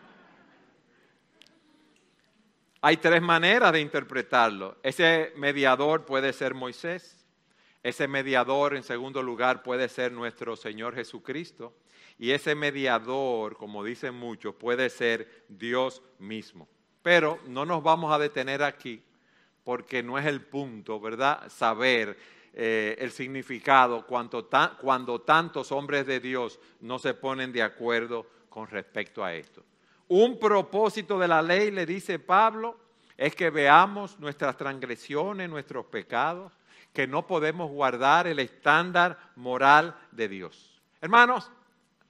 hay 2.81 2.97
tres 2.97 3.21
maneras 3.21 3.71
de 3.71 3.79
interpretarlo. 3.79 4.77
Ese 4.81 5.33
mediador 5.37 6.03
puede 6.05 6.33
ser 6.33 6.55
Moisés. 6.55 7.25
Ese 7.83 8.07
mediador, 8.07 8.75
en 8.75 8.83
segundo 8.83 9.21
lugar, 9.21 9.61
puede 9.61 9.87
ser 9.87 10.11
nuestro 10.11 10.55
Señor 10.55 10.95
Jesucristo. 10.95 11.75
Y 12.17 12.31
ese 12.31 12.55
mediador, 12.55 13.55
como 13.55 13.83
dicen 13.83 14.15
muchos, 14.15 14.55
puede 14.55 14.89
ser 14.89 15.45
Dios 15.47 16.01
mismo. 16.17 16.67
Pero 17.03 17.39
no 17.47 17.65
nos 17.65 17.83
vamos 17.83 18.11
a 18.13 18.19
detener 18.19 18.63
aquí 18.63 19.03
porque 19.63 20.01
no 20.01 20.17
es 20.17 20.25
el 20.25 20.41
punto, 20.41 20.99
¿verdad? 20.99 21.49
Saber 21.49 22.17
eh, 22.53 22.97
el 22.99 23.11
significado 23.11 24.05
cuando, 24.05 24.49
cuando 24.79 25.21
tantos 25.21 25.71
hombres 25.71 26.05
de 26.05 26.19
Dios 26.19 26.59
no 26.81 26.99
se 26.99 27.13
ponen 27.13 27.51
de 27.51 27.63
acuerdo 27.63 28.27
con 28.49 28.67
respecto 28.67 29.23
a 29.23 29.33
esto. 29.33 29.63
Un 30.09 30.37
propósito 30.37 31.17
de 31.17 31.27
la 31.29 31.41
ley, 31.41 31.71
le 31.71 31.85
dice 31.85 32.19
Pablo, 32.19 32.77
es 33.15 33.35
que 33.35 33.49
veamos 33.49 34.19
nuestras 34.19 34.57
transgresiones, 34.57 35.49
nuestros 35.49 35.85
pecados, 35.85 36.51
que 36.91 37.07
no 37.07 37.25
podemos 37.25 37.71
guardar 37.71 38.27
el 38.27 38.39
estándar 38.39 39.17
moral 39.37 39.95
de 40.11 40.27
Dios. 40.27 40.81
Hermanos, 40.99 41.49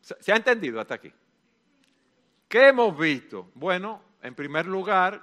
¿se 0.02 0.32
ha 0.32 0.36
entendido 0.36 0.82
hasta 0.82 0.96
aquí? 0.96 1.14
¿Qué 2.48 2.70
hemos 2.70 2.98
visto? 2.98 3.52
Bueno, 3.54 4.02
en 4.24 4.34
primer 4.34 4.66
lugar, 4.66 5.22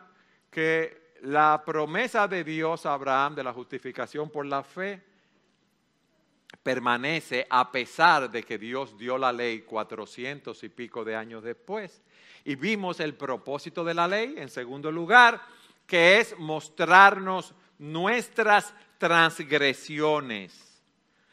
que 0.51 1.13
la 1.23 1.63
promesa 1.67 2.29
de 2.29 2.45
Dios 2.45 2.87
a 2.87 2.95
Abraham 2.95 3.35
de 3.35 3.45
la 3.45 3.53
justificación 3.53 4.31
por 4.31 4.47
la 4.47 4.63
fe 4.63 5.03
permanece 6.63 7.47
a 7.49 7.71
pesar 7.73 8.31
de 8.31 8.43
que 8.43 8.59
Dios 8.59 8.99
dio 8.99 9.17
la 9.19 9.33
ley 9.33 9.63
cuatrocientos 9.63 10.63
y 10.65 10.69
pico 10.69 11.05
de 11.05 11.17
años 11.17 11.43
después. 11.43 12.03
Y 12.45 12.55
vimos 12.55 13.01
el 13.01 13.15
propósito 13.15 13.85
de 13.85 13.95
la 13.95 14.09
ley, 14.09 14.35
en 14.37 14.49
segundo 14.49 14.91
lugar, 14.91 15.41
que 15.87 16.19
es 16.19 16.39
mostrarnos 16.39 17.55
nuestras 17.79 18.75
transgresiones. 18.99 20.83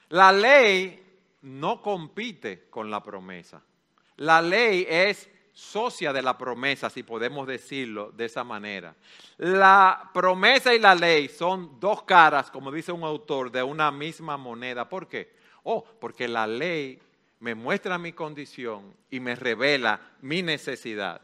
La 0.09 0.31
ley 0.31 1.03
no 1.41 1.81
compite 1.81 2.67
con 2.69 2.89
la 2.89 3.03
promesa. 3.03 3.61
La 4.17 4.41
ley 4.41 4.85
es 4.89 5.29
socia 5.55 6.11
de 6.11 6.21
la 6.21 6.37
promesa, 6.37 6.89
si 6.89 7.01
podemos 7.01 7.47
decirlo 7.47 8.11
de 8.11 8.25
esa 8.25 8.43
manera. 8.43 8.93
La 9.37 10.11
promesa 10.13 10.75
y 10.75 10.79
la 10.79 10.93
ley 10.93 11.29
son 11.29 11.79
dos 11.79 12.03
caras, 12.03 12.51
como 12.51 12.71
dice 12.71 12.91
un 12.91 13.03
autor, 13.03 13.49
de 13.49 13.63
una 13.63 13.89
misma 13.89 14.35
moneda. 14.35 14.87
¿Por 14.87 15.07
qué? 15.07 15.33
Oh, 15.63 15.83
porque 15.99 16.27
la 16.27 16.45
ley 16.45 16.99
me 17.39 17.55
muestra 17.55 17.97
mi 17.97 18.11
condición 18.11 18.93
y 19.09 19.21
me 19.21 19.35
revela 19.35 19.99
mi 20.21 20.41
necesidad. 20.43 21.21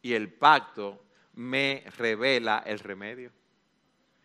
Y 0.00 0.14
el 0.14 0.32
pacto 0.32 0.98
me 1.34 1.84
revela 1.98 2.62
el 2.64 2.78
remedio. 2.78 3.30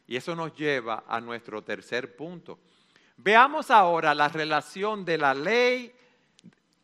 Y 0.07 0.15
eso 0.15 0.33
nos 0.33 0.55
lleva 0.55 1.03
a 1.07 1.19
nuestro 1.19 1.61
tercer 1.61 2.15
punto. 2.15 2.57
Veamos 3.17 3.69
ahora 3.69 4.15
la 4.15 4.29
relación 4.29 5.03
de 5.03 5.17
la 5.17 5.33
ley 5.33 5.93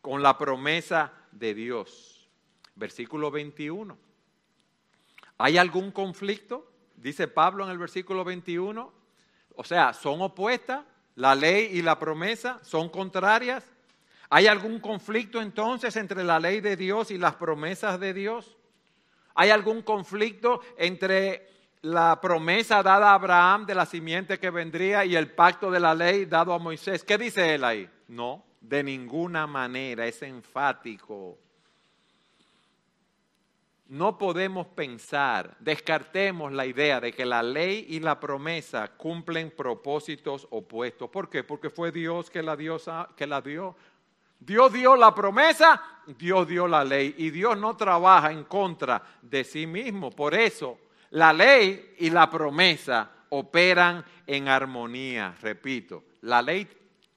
con 0.02 0.22
la 0.22 0.36
promesa 0.36 1.12
de 1.32 1.54
Dios. 1.54 2.09
Versículo 2.80 3.30
21. 3.30 3.94
¿Hay 5.36 5.58
algún 5.58 5.90
conflicto? 5.90 6.72
Dice 6.96 7.28
Pablo 7.28 7.64
en 7.64 7.70
el 7.70 7.76
versículo 7.76 8.24
21. 8.24 8.90
O 9.54 9.64
sea, 9.64 9.92
¿son 9.92 10.22
opuestas? 10.22 10.82
¿La 11.16 11.34
ley 11.34 11.68
y 11.76 11.82
la 11.82 11.98
promesa 11.98 12.58
son 12.62 12.88
contrarias? 12.88 13.66
¿Hay 14.30 14.46
algún 14.46 14.80
conflicto 14.80 15.42
entonces 15.42 15.94
entre 15.96 16.24
la 16.24 16.40
ley 16.40 16.62
de 16.62 16.74
Dios 16.74 17.10
y 17.10 17.18
las 17.18 17.34
promesas 17.34 18.00
de 18.00 18.14
Dios? 18.14 18.56
¿Hay 19.34 19.50
algún 19.50 19.82
conflicto 19.82 20.62
entre 20.78 21.50
la 21.82 22.18
promesa 22.18 22.82
dada 22.82 23.10
a 23.10 23.14
Abraham 23.14 23.66
de 23.66 23.74
la 23.74 23.84
simiente 23.84 24.38
que 24.38 24.48
vendría 24.48 25.04
y 25.04 25.16
el 25.16 25.30
pacto 25.30 25.70
de 25.70 25.80
la 25.80 25.94
ley 25.94 26.24
dado 26.24 26.54
a 26.54 26.58
Moisés? 26.58 27.04
¿Qué 27.04 27.18
dice 27.18 27.56
él 27.56 27.62
ahí? 27.62 27.90
No, 28.08 28.42
de 28.58 28.82
ninguna 28.82 29.46
manera, 29.46 30.06
es 30.06 30.22
enfático. 30.22 31.36
No 33.90 34.18
podemos 34.18 34.68
pensar, 34.68 35.56
descartemos 35.58 36.52
la 36.52 36.64
idea 36.64 37.00
de 37.00 37.12
que 37.12 37.26
la 37.26 37.42
ley 37.42 37.86
y 37.88 37.98
la 37.98 38.20
promesa 38.20 38.92
cumplen 38.96 39.50
propósitos 39.50 40.46
opuestos. 40.50 41.10
¿Por 41.10 41.28
qué? 41.28 41.42
Porque 41.42 41.70
fue 41.70 41.90
Dios 41.90 42.30
que 42.30 42.40
la, 42.40 42.56
que 43.16 43.26
la 43.26 43.40
dio. 43.40 43.74
Dios 44.38 44.72
dio 44.72 44.94
la 44.94 45.12
promesa, 45.12 45.82
Dios 46.06 46.46
dio 46.46 46.68
la 46.68 46.84
ley 46.84 47.16
y 47.18 47.30
Dios 47.30 47.58
no 47.58 47.76
trabaja 47.76 48.30
en 48.30 48.44
contra 48.44 49.02
de 49.22 49.42
sí 49.42 49.66
mismo. 49.66 50.12
Por 50.12 50.36
eso 50.36 50.78
la 51.10 51.32
ley 51.32 51.96
y 51.98 52.10
la 52.10 52.30
promesa 52.30 53.10
operan 53.30 54.04
en 54.24 54.46
armonía. 54.46 55.34
Repito, 55.42 56.04
la 56.20 56.40
ley, 56.40 56.68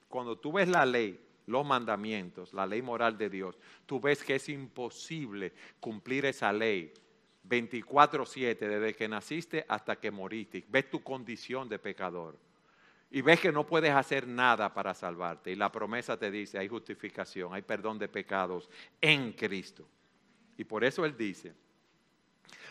cuando 0.08 0.38
tú 0.38 0.50
ves 0.50 0.66
la 0.66 0.84
ley, 0.84 1.23
los 1.46 1.64
mandamientos, 1.64 2.52
la 2.52 2.66
ley 2.66 2.82
moral 2.82 3.18
de 3.18 3.28
Dios, 3.28 3.58
tú 3.86 4.00
ves 4.00 4.22
que 4.22 4.36
es 4.36 4.48
imposible 4.48 5.52
cumplir 5.80 6.26
esa 6.26 6.52
ley 6.52 6.92
24/7 7.48 8.68
desde 8.68 8.94
que 8.94 9.08
naciste 9.08 9.64
hasta 9.68 9.96
que 9.96 10.10
moriste. 10.10 10.64
Ves 10.68 10.90
tu 10.90 11.02
condición 11.02 11.68
de 11.68 11.78
pecador 11.78 12.38
y 13.10 13.20
ves 13.22 13.40
que 13.40 13.52
no 13.52 13.66
puedes 13.66 13.92
hacer 13.92 14.26
nada 14.26 14.72
para 14.72 14.94
salvarte. 14.94 15.52
Y 15.52 15.56
la 15.56 15.70
promesa 15.70 16.18
te 16.18 16.30
dice, 16.30 16.58
hay 16.58 16.68
justificación, 16.68 17.54
hay 17.54 17.62
perdón 17.62 17.98
de 17.98 18.08
pecados 18.08 18.68
en 19.00 19.32
Cristo. 19.32 19.86
Y 20.56 20.64
por 20.64 20.82
eso 20.82 21.04
Él 21.04 21.16
dice, 21.16 21.54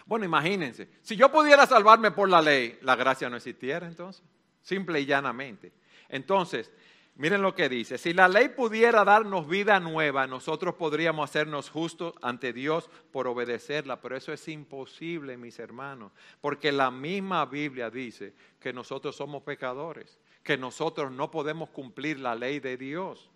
bueno, 0.05 0.25
imagínense, 0.25 0.89
si 1.01 1.15
yo 1.15 1.31
pudiera 1.31 1.65
salvarme 1.65 2.11
por 2.11 2.29
la 2.29 2.41
ley, 2.41 2.77
la 2.81 2.95
gracia 2.95 3.29
no 3.29 3.37
existiera 3.37 3.87
entonces, 3.87 4.23
simple 4.61 4.99
y 4.99 5.05
llanamente. 5.05 5.71
Entonces, 6.09 6.71
Miren 7.15 7.43
lo 7.43 7.53
que 7.53 7.69
dice, 7.69 7.99
si 7.99 8.11
la 8.11 8.27
ley 8.27 8.49
pudiera 8.49 9.03
darnos 9.03 9.47
vida 9.47 9.79
nueva, 9.79 10.25
nosotros 10.25 10.73
podríamos 10.73 11.29
hacernos 11.29 11.69
justos 11.69 12.15
ante 12.23 12.53
Dios 12.53 12.89
por 13.11 13.27
obedecerla, 13.27 14.01
pero 14.01 14.17
eso 14.17 14.33
es 14.33 14.47
imposible, 14.47 15.37
mis 15.37 15.59
hermanos, 15.59 16.11
porque 16.41 16.71
la 16.71 16.89
misma 16.89 17.45
Biblia 17.45 17.91
dice 17.91 18.33
que 18.59 18.73
nosotros 18.73 19.15
somos 19.15 19.43
pecadores, 19.43 20.17
que 20.41 20.57
nosotros 20.57 21.11
no 21.11 21.29
podemos 21.29 21.69
cumplir 21.69 22.19
la 22.19 22.33
ley 22.33 22.59
de 22.59 22.77
Dios. 22.77 23.29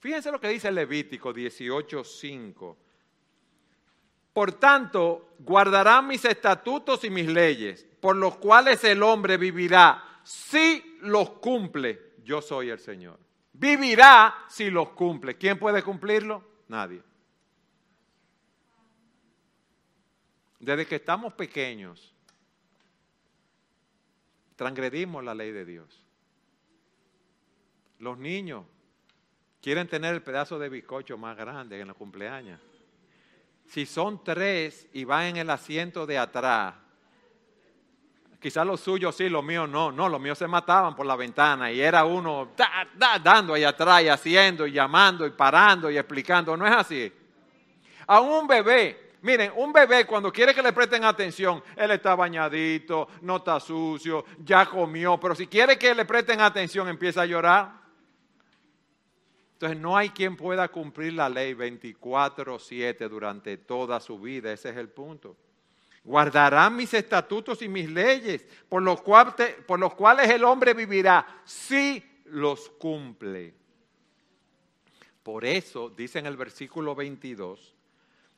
Fíjense 0.00 0.32
lo 0.32 0.40
que 0.40 0.48
dice 0.48 0.72
Levítico 0.72 1.32
18:5. 1.32 2.76
Por 4.32 4.52
tanto, 4.54 5.34
guardarán 5.38 6.08
mis 6.08 6.24
estatutos 6.24 7.04
y 7.04 7.10
mis 7.10 7.28
leyes, 7.28 7.86
por 8.00 8.16
los 8.16 8.36
cuales 8.38 8.82
el 8.82 9.04
hombre 9.04 9.36
vivirá 9.36 10.20
si 10.24 10.98
los 11.00 11.30
cumple 11.30 12.07
yo 12.28 12.42
soy 12.42 12.68
el 12.68 12.78
Señor. 12.78 13.18
Vivirá 13.54 14.44
si 14.50 14.70
los 14.70 14.90
cumple. 14.90 15.38
¿Quién 15.38 15.58
puede 15.58 15.82
cumplirlo? 15.82 16.44
Nadie. 16.68 17.02
Desde 20.60 20.86
que 20.86 20.96
estamos 20.96 21.32
pequeños, 21.32 22.14
transgredimos 24.56 25.24
la 25.24 25.34
ley 25.34 25.52
de 25.52 25.64
Dios. 25.64 26.04
Los 27.98 28.18
niños 28.18 28.66
quieren 29.62 29.88
tener 29.88 30.14
el 30.14 30.22
pedazo 30.22 30.58
de 30.58 30.68
bizcocho 30.68 31.16
más 31.16 31.34
grande 31.34 31.80
en 31.80 31.88
los 31.88 31.96
cumpleaños. 31.96 32.60
Si 33.64 33.86
son 33.86 34.22
tres 34.22 34.86
y 34.92 35.04
van 35.04 35.24
en 35.24 35.36
el 35.38 35.48
asiento 35.48 36.04
de 36.04 36.18
atrás, 36.18 36.74
Quizás 38.40 38.64
los 38.64 38.80
suyos 38.80 39.16
sí, 39.16 39.28
los 39.28 39.42
míos 39.42 39.68
no. 39.68 39.90
No, 39.90 40.08
los 40.08 40.20
míos 40.20 40.38
se 40.38 40.46
mataban 40.46 40.94
por 40.94 41.04
la 41.06 41.16
ventana 41.16 41.72
y 41.72 41.80
era 41.80 42.04
uno 42.04 42.52
dando 43.22 43.54
ahí 43.54 43.64
atrás 43.64 44.02
y 44.02 44.08
haciendo 44.08 44.66
y 44.66 44.72
llamando 44.72 45.26
y 45.26 45.30
parando 45.30 45.90
y 45.90 45.98
explicando. 45.98 46.56
No 46.56 46.66
es 46.66 46.72
así. 46.72 47.12
A 48.06 48.20
un 48.20 48.46
bebé, 48.46 49.14
miren, 49.22 49.52
un 49.56 49.72
bebé 49.72 50.06
cuando 50.06 50.32
quiere 50.32 50.54
que 50.54 50.62
le 50.62 50.72
presten 50.72 51.04
atención, 51.04 51.62
él 51.76 51.90
está 51.90 52.14
bañadito, 52.14 53.08
no 53.22 53.36
está 53.36 53.58
sucio, 53.58 54.24
ya 54.38 54.66
comió, 54.66 55.18
pero 55.18 55.34
si 55.34 55.46
quiere 55.46 55.76
que 55.76 55.94
le 55.94 56.04
presten 56.04 56.40
atención 56.40 56.88
empieza 56.88 57.22
a 57.22 57.26
llorar. 57.26 57.72
Entonces 59.54 59.78
no 59.78 59.96
hay 59.96 60.10
quien 60.10 60.36
pueda 60.36 60.68
cumplir 60.68 61.14
la 61.14 61.28
ley 61.28 61.54
24/7 61.54 63.08
durante 63.08 63.56
toda 63.56 63.98
su 63.98 64.20
vida, 64.20 64.52
ese 64.52 64.70
es 64.70 64.76
el 64.76 64.88
punto 64.90 65.36
guardarán 66.08 66.74
mis 66.74 66.94
estatutos 66.94 67.60
y 67.60 67.68
mis 67.68 67.90
leyes, 67.90 68.46
por 68.66 68.82
los, 68.82 69.02
cuales, 69.02 69.34
por 69.66 69.78
los 69.78 69.94
cuales 69.94 70.30
el 70.30 70.42
hombre 70.42 70.72
vivirá 70.72 71.42
si 71.44 72.02
los 72.24 72.70
cumple. 72.70 73.52
Por 75.22 75.44
eso 75.44 75.90
dice 75.90 76.18
en 76.18 76.24
el 76.24 76.38
versículo 76.38 76.94
22, 76.94 77.74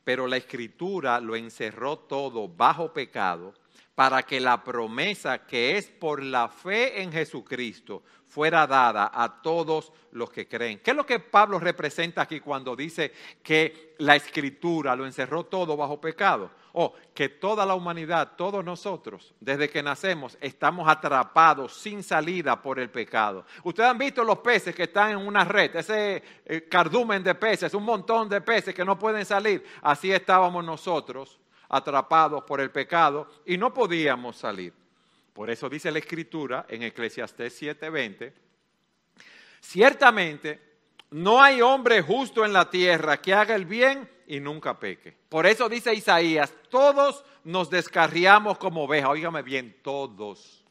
pero 0.02 0.26
la 0.26 0.36
escritura 0.36 1.20
lo 1.20 1.36
encerró 1.36 1.96
todo 1.96 2.48
bajo 2.48 2.92
pecado 2.92 3.54
para 4.00 4.22
que 4.22 4.40
la 4.40 4.64
promesa 4.64 5.44
que 5.44 5.76
es 5.76 5.88
por 5.88 6.22
la 6.22 6.48
fe 6.48 7.02
en 7.02 7.12
Jesucristo 7.12 8.02
fuera 8.26 8.66
dada 8.66 9.10
a 9.12 9.42
todos 9.42 9.92
los 10.12 10.30
que 10.30 10.48
creen. 10.48 10.78
¿Qué 10.78 10.92
es 10.92 10.96
lo 10.96 11.04
que 11.04 11.18
Pablo 11.20 11.58
representa 11.58 12.22
aquí 12.22 12.40
cuando 12.40 12.74
dice 12.74 13.12
que 13.42 13.96
la 13.98 14.16
escritura 14.16 14.96
lo 14.96 15.04
encerró 15.04 15.44
todo 15.44 15.76
bajo 15.76 16.00
pecado? 16.00 16.50
O 16.72 16.94
que 17.12 17.28
toda 17.28 17.66
la 17.66 17.74
humanidad, 17.74 18.32
todos 18.38 18.64
nosotros, 18.64 19.34
desde 19.38 19.68
que 19.68 19.82
nacemos, 19.82 20.38
estamos 20.40 20.88
atrapados 20.88 21.74
sin 21.74 22.02
salida 22.02 22.62
por 22.62 22.78
el 22.78 22.88
pecado. 22.88 23.44
Ustedes 23.64 23.90
han 23.90 23.98
visto 23.98 24.24
los 24.24 24.38
peces 24.38 24.74
que 24.74 24.84
están 24.84 25.10
en 25.10 25.18
una 25.18 25.44
red, 25.44 25.76
ese 25.76 26.22
eh, 26.46 26.66
cardumen 26.70 27.22
de 27.22 27.34
peces, 27.34 27.74
un 27.74 27.84
montón 27.84 28.30
de 28.30 28.40
peces 28.40 28.74
que 28.74 28.82
no 28.82 28.98
pueden 28.98 29.26
salir. 29.26 29.62
Así 29.82 30.10
estábamos 30.10 30.64
nosotros, 30.64 31.38
atrapados 31.70 32.42
por 32.44 32.60
el 32.60 32.70
pecado 32.70 33.28
y 33.46 33.56
no 33.56 33.72
podíamos 33.72 34.36
salir. 34.36 34.74
Por 35.32 35.48
eso 35.48 35.68
dice 35.68 35.90
la 35.90 36.00
Escritura 36.00 36.66
en 36.68 36.82
Eclesiastés 36.82 37.62
7:20, 37.62 38.32
ciertamente 39.60 40.60
no 41.10 41.42
hay 41.42 41.62
hombre 41.62 42.02
justo 42.02 42.44
en 42.44 42.52
la 42.52 42.68
tierra 42.68 43.20
que 43.20 43.32
haga 43.32 43.54
el 43.54 43.64
bien 43.64 44.08
y 44.26 44.40
nunca 44.40 44.78
peque. 44.78 45.16
Por 45.28 45.46
eso 45.46 45.68
dice 45.68 45.94
Isaías, 45.94 46.52
todos 46.68 47.24
nos 47.44 47.70
descarriamos 47.70 48.58
como 48.58 48.84
ovejas, 48.84 49.10
óigame 49.10 49.42
bien, 49.42 49.76
todos. 49.82 50.64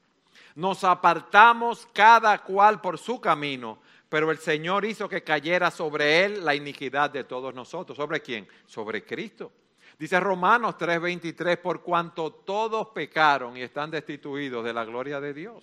Nos 0.56 0.84
apartamos 0.84 1.88
cada 1.94 2.38
cual 2.44 2.82
por 2.82 2.98
su 2.98 3.22
camino, 3.22 3.80
pero 4.10 4.32
el 4.32 4.40
Señor 4.40 4.84
hizo 4.86 5.08
que 5.08 5.24
cayera 5.24 5.72
sobre 5.72 6.26
él 6.26 6.44
la 6.44 6.56
iniquidad 6.56 7.10
de 7.10 7.24
todos 7.24 7.54
nosotros. 7.54 7.96
¿Sobre 7.96 8.22
quién? 8.22 8.48
Sobre 8.66 9.06
Cristo. 9.06 9.52
Dice 10.00 10.18
Romanos 10.18 10.78
3:23, 10.78 11.58
por 11.58 11.84
cuanto 11.84 12.32
todos 12.32 12.88
pecaron 12.88 13.58
y 13.58 13.62
están 13.62 13.92
destituidos 13.92 14.64
de 14.64 14.72
la 14.72 14.86
gloria 14.86 15.20
de 15.20 15.34
Dios. 15.34 15.62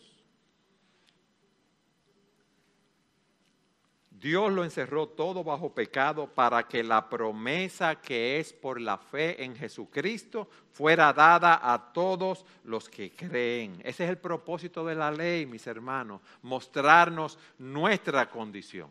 Dios 4.10 4.52
lo 4.52 4.62
encerró 4.62 5.08
todo 5.08 5.42
bajo 5.42 5.72
pecado 5.72 6.26
para 6.26 6.68
que 6.68 6.82
la 6.82 7.08
promesa 7.08 8.00
que 8.00 8.38
es 8.38 8.52
por 8.52 8.78
la 8.78 8.98
fe 8.98 9.42
en 9.42 9.56
Jesucristo 9.56 10.48
fuera 10.70 11.12
dada 11.14 11.60
a 11.62 11.92
todos 11.92 12.44
los 12.64 12.90
que 12.90 13.14
creen. 13.14 13.80
Ese 13.84 14.04
es 14.04 14.10
el 14.10 14.18
propósito 14.18 14.84
de 14.84 14.94
la 14.94 15.10
ley, 15.10 15.46
mis 15.46 15.66
hermanos, 15.66 16.20
mostrarnos 16.42 17.38
nuestra 17.58 18.28
condición. 18.28 18.90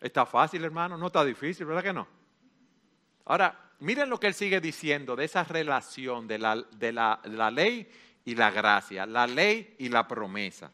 ¿Está 0.00 0.24
fácil, 0.24 0.64
hermano? 0.64 0.96
No 0.96 1.08
está 1.08 1.24
difícil, 1.24 1.66
¿verdad 1.66 1.82
que 1.82 1.92
no? 1.92 2.06
Ahora, 3.24 3.63
miren 3.84 4.08
lo 4.08 4.18
que 4.18 4.26
él 4.26 4.34
sigue 4.34 4.60
diciendo 4.60 5.14
de 5.14 5.26
esa 5.26 5.44
relación 5.44 6.26
de 6.26 6.38
la, 6.38 6.56
de 6.56 6.92
la, 6.92 7.50
ley 7.52 7.88
y 8.24 8.34
la 8.34 8.50
gracia, 8.50 9.04
la 9.04 9.26
ley 9.26 9.76
y 9.78 9.90
la 9.90 10.08
promesa. 10.08 10.72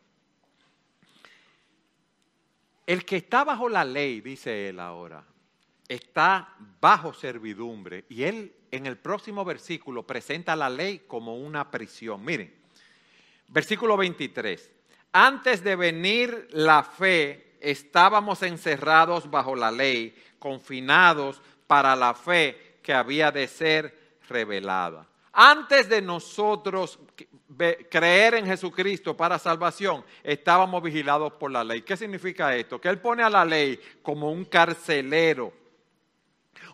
El 2.87 3.05
que 3.05 3.17
está 3.17 3.45
bajo 3.45 3.69
la 3.69 3.85
ley, 3.85 4.21
dice 4.21 4.69
él 4.69 4.79
ahora, 4.81 5.25
está 5.89 6.55
bajo 6.81 7.13
servidumbre 7.13 8.05
y 8.09 8.23
él 8.23 8.55
en 8.71 8.87
el 8.87 8.97
próximo 8.97 9.45
versículo 9.45 10.07
presenta 10.07 10.55
la 10.55 10.71
ley 10.71 11.01
como 11.07 11.37
una 11.37 11.69
prisión. 11.69 12.25
Miren, 12.25 12.55
versículo 13.49 13.97
23. 13.97 14.71
Antes 15.13 15.65
de 15.65 15.75
venir 15.75 16.49
la 16.53 16.85
fe, 16.85 17.57
estábamos 17.61 18.43
encerrados 18.45 19.29
bajo 19.29 19.57
la 19.57 19.73
ley, 19.73 20.15
confinados 20.39 21.43
para 21.67 21.97
la 21.97 22.15
fe 22.15 22.70
que 22.91 22.95
había 22.95 23.31
de 23.31 23.47
ser 23.47 24.19
revelada. 24.29 25.07
Antes 25.33 25.89
de 25.89 26.03
nosotros 26.03 26.99
creer 27.89 28.35
en 28.35 28.47
Jesucristo 28.47 29.17
para 29.17 29.39
salvación, 29.39 30.05
estábamos 30.25 30.83
vigilados 30.83 31.35
por 31.35 31.53
la 31.53 31.63
ley. 31.63 31.83
¿Qué 31.83 31.97
significa 31.97 32.57
esto? 32.57 32.81
Que 32.81 32.89
Él 32.89 32.99
pone 32.99 33.23
a 33.23 33.31
la 33.31 33.45
ley 33.45 33.81
como 34.03 34.33
un 34.33 34.45
carcelero. 34.45 35.53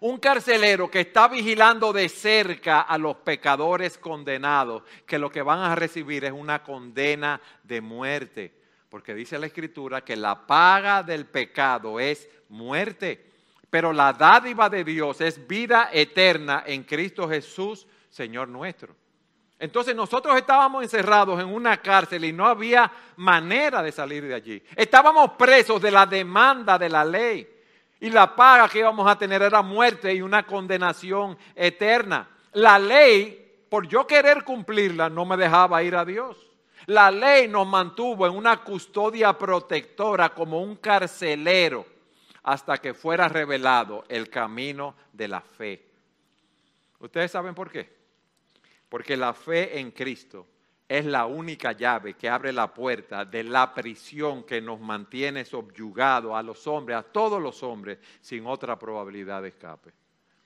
Un 0.01 0.17
carcelero 0.17 0.91
que 0.91 1.01
está 1.01 1.29
vigilando 1.29 1.93
de 1.93 2.09
cerca 2.09 2.81
a 2.81 2.97
los 2.97 3.17
pecadores 3.17 3.99
condenados, 3.99 4.85
que 5.05 5.19
lo 5.19 5.31
que 5.31 5.43
van 5.43 5.59
a 5.59 5.75
recibir 5.75 6.25
es 6.25 6.33
una 6.33 6.63
condena 6.63 7.43
de 7.63 7.83
muerte. 7.83 8.55
Porque 8.89 9.15
dice 9.15 9.39
la 9.39 9.49
Escritura 9.49 10.03
que 10.03 10.17
la 10.17 10.47
paga 10.47 11.03
del 11.03 11.27
pecado 11.27 12.01
es 12.01 12.27
muerte. 12.49 13.26
Pero 13.71 13.93
la 13.93 14.13
dádiva 14.13 14.69
de 14.69 14.85
Dios 14.85 15.21
es 15.21 15.47
vida 15.47 15.91
eterna 15.93 16.63
en 16.67 16.85
Cristo 16.85 17.29
Jesús, 17.29 17.87
Señor 18.11 18.49
nuestro. 18.49 18.95
Entonces 19.59 19.97
nosotros 19.97 20.37
estábamos 20.37 20.83
encerrados 20.83 21.41
en 21.41 21.47
una 21.47 21.79
cárcel 21.79 22.25
y 22.25 22.33
no 22.33 22.47
había 22.47 22.91
manera 23.17 23.83
de 23.83 23.91
salir 23.91 24.25
de 24.25 24.35
allí. 24.35 24.63
Estábamos 24.77 25.33
presos 25.33 25.81
de 25.81 25.91
la 25.91 26.05
demanda 26.05 26.79
de 26.79 26.89
la 26.89 27.05
ley. 27.05 27.49
Y 27.99 28.11
la 28.11 28.37
paga 28.37 28.69
que 28.69 28.81
íbamos 28.81 29.11
a 29.11 29.17
tener 29.17 29.41
era 29.41 29.63
muerte 29.63 30.13
y 30.15 30.21
una 30.21 30.47
condenación 30.47 31.39
eterna. 31.55 32.29
La 32.53 32.79
ley, 32.79 33.65
por 33.71 33.89
yo 33.89 34.07
querer 34.07 34.45
cumplirla, 34.45 35.09
no 35.09 35.25
me 35.25 35.39
dejaba 35.39 35.83
ir 35.83 35.97
a 35.97 36.05
Dios. 36.05 36.37
La 36.85 37.11
ley 37.11 37.49
nos 37.49 37.67
mantuvo 37.67 38.27
en 38.27 38.37
una 38.37 38.59
custodia 38.59 39.33
protectora 39.33 40.29
como 40.29 40.61
un 40.61 40.77
carcelero 40.77 41.96
hasta 42.47 42.79
que 42.79 42.95
fuera 42.95 43.29
revelado 43.29 44.05
el 44.09 44.31
camino 44.31 44.95
de 45.13 45.27
la 45.27 45.41
fe. 45.41 45.85
¿Ustedes 47.01 47.33
saben 47.33 47.57
por 47.57 47.69
qué? 47.73 47.93
Porque 48.89 49.17
la 49.17 49.35
fe 49.35 49.81
en 49.81 49.91
Cristo 49.91 50.47
es 50.89 51.05
la 51.05 51.27
única 51.27 51.73
llave 51.73 52.15
que 52.15 52.29
abre 52.29 52.53
la 52.53 52.73
puerta 52.73 53.25
de 53.25 53.43
la 53.43 53.75
prisión 53.75 54.45
que 54.45 54.61
nos 54.61 54.79
mantiene 54.79 55.45
subyugados 55.45 56.37
a 56.37 56.43
los 56.45 56.69
hombres, 56.69 56.97
a 56.99 57.03
todos 57.03 57.43
los 57.43 57.65
hombres, 57.65 57.99
sin 58.21 58.47
otra 58.47 58.79
probabilidad 58.79 59.43
de 59.43 59.49
escape. 59.49 59.93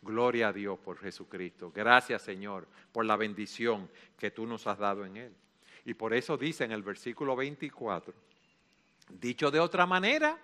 Gloria 0.01 0.49
a 0.49 0.53
Dios 0.55 0.79
por 0.79 0.97
Jesucristo. 0.99 1.71
Gracias 1.71 2.23
Señor 2.23 2.67
por 2.93 3.05
la 3.05 3.17
bendición 3.17 3.91
que 4.17 4.31
tú 4.31 4.47
nos 4.47 4.67
has 4.67 4.79
dado 4.79 5.05
en 5.05 5.19
Él. 5.19 5.35
Y 5.85 5.93
por 5.93 6.15
eso 6.15 6.39
dice 6.39 6.65
en 6.65 6.73
el 6.73 6.83
versículo 6.83 7.37
24, 7.37 8.15
dicho 9.11 9.51
de 9.51 9.61
otra 9.61 9.85
manera, 9.85 10.39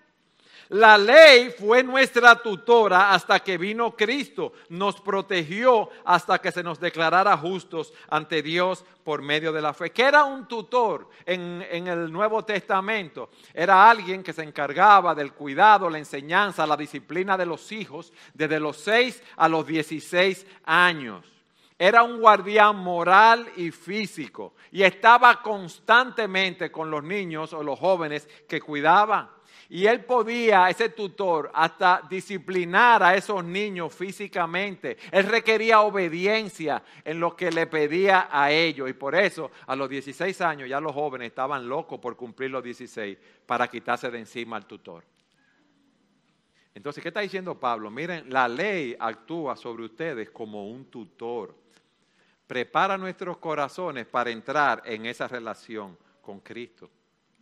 la 0.68 0.98
ley 0.98 1.54
fue 1.56 1.82
nuestra 1.82 2.34
tutora 2.36 3.12
hasta 3.12 3.40
que 3.40 3.56
vino 3.56 3.94
Cristo. 3.94 4.52
Nos 4.68 5.00
protegió 5.00 5.90
hasta 6.04 6.40
que 6.40 6.50
se 6.50 6.62
nos 6.62 6.80
declarara 6.80 7.36
justos 7.36 7.92
ante 8.08 8.42
Dios 8.42 8.84
por 9.04 9.22
medio 9.22 9.52
de 9.52 9.62
la 9.62 9.72
fe. 9.72 9.90
¿Qué 9.90 10.02
era 10.02 10.24
un 10.24 10.48
tutor 10.48 11.08
en, 11.24 11.62
el 11.70 12.10
Nuevo 12.10 12.44
Testamento? 12.44 13.30
Era 13.54 13.88
alguien 13.88 14.22
que 14.22 14.32
se 14.32 14.42
encargaba 14.42 15.14
del 15.14 15.32
cuidado, 15.32 15.88
la 15.88 15.98
enseñanza, 15.98 16.66
la 16.66 16.76
disciplina 16.76 17.36
de 17.36 17.46
los 17.46 17.70
hijos 17.70 18.12
desde 18.34 18.58
los 18.58 18.76
6 18.78 19.22
a 19.36 19.48
los 19.48 19.66
16 19.66 20.46
años. 20.64 21.35
Era 21.78 22.02
un 22.02 22.20
guardián 22.20 22.76
moral 22.76 23.50
y 23.56 23.70
físico 23.70 24.54
y 24.72 24.82
estaba 24.82 25.42
constantemente 25.42 26.72
con 26.72 26.90
los 26.90 27.04
niños 27.04 27.52
o 27.52 27.62
los 27.62 27.78
jóvenes 27.78 28.26
que 28.48 28.60
cuidaba. 28.60 29.36
Y 29.68 29.86
él 29.86 30.04
podía, 30.04 30.70
ese 30.70 30.90
tutor, 30.90 31.50
hasta 31.52 32.02
disciplinar 32.08 33.02
a 33.02 33.16
esos 33.16 33.44
niños 33.44 33.92
físicamente. 33.92 34.96
Él 35.10 35.24
requería 35.24 35.80
obediencia 35.80 36.82
en 37.04 37.18
lo 37.18 37.34
que 37.34 37.50
le 37.50 37.66
pedía 37.66 38.28
a 38.30 38.52
ellos. 38.52 38.88
Y 38.88 38.92
por 38.92 39.16
eso, 39.16 39.50
a 39.66 39.74
los 39.74 39.88
16 39.88 40.40
años, 40.40 40.68
ya 40.68 40.80
los 40.80 40.94
jóvenes 40.94 41.28
estaban 41.28 41.68
locos 41.68 41.98
por 41.98 42.16
cumplir 42.16 42.50
los 42.50 42.62
16 42.62 43.18
para 43.44 43.68
quitarse 43.68 44.08
de 44.10 44.20
encima 44.20 44.56
al 44.56 44.66
tutor. 44.66 45.04
Entonces, 46.72 47.02
¿qué 47.02 47.08
está 47.08 47.20
diciendo 47.20 47.58
Pablo? 47.58 47.90
Miren, 47.90 48.30
la 48.30 48.46
ley 48.46 48.94
actúa 48.98 49.56
sobre 49.56 49.84
ustedes 49.84 50.30
como 50.30 50.70
un 50.70 50.84
tutor. 50.84 51.65
Prepara 52.46 52.96
nuestros 52.96 53.38
corazones 53.38 54.06
para 54.06 54.30
entrar 54.30 54.82
en 54.84 55.06
esa 55.06 55.26
relación 55.26 55.96
con 56.20 56.40
Cristo. 56.40 56.88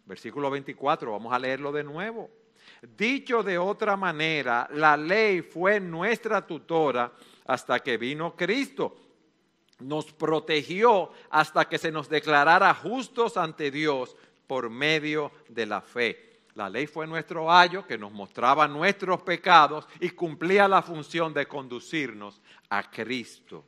Versículo 0.07 0.51
24, 0.51 1.12
vamos 1.12 1.33
a 1.33 1.38
leerlo 1.38 1.73
de 1.73 1.85
nuevo. 1.85 2.31
Dicho 2.97 3.43
de 3.43 3.59
otra 3.59 3.97
manera, 3.97 4.69
la 4.73 4.97
ley 4.97 5.43
fue 5.43 5.81
nuestra 5.81 6.47
tutora 6.47 7.12
hasta 7.47 7.81
que 7.81 7.97
vino 7.97 8.35
Cristo. 8.37 8.97
Nos 9.81 10.12
protegió 10.12 11.11
hasta 11.31 11.67
que 11.67 11.79
se 11.79 11.90
nos 11.90 12.09
declarara 12.09 12.73
justos 12.75 13.37
ante 13.37 13.71
Dios 13.71 14.17
por 14.47 14.71
medio 14.71 15.33
de 15.49 15.67
la 15.67 15.81
fe. 15.81 16.35
La 16.55 16.71
ley 16.71 16.87
fue 16.87 17.07
nuestro 17.07 17.51
ayo 17.51 17.87
que 17.87 17.99
nos 17.99 18.12
mostraba 18.12 18.69
nuestros 18.69 19.23
pecados 19.23 19.87
y 19.99 20.11
cumplía 20.11 20.69
la 20.69 20.83
función 20.83 21.35
de 21.35 21.47
conducirnos 21.47 22.40
a 22.71 22.88
Cristo. 22.90 23.64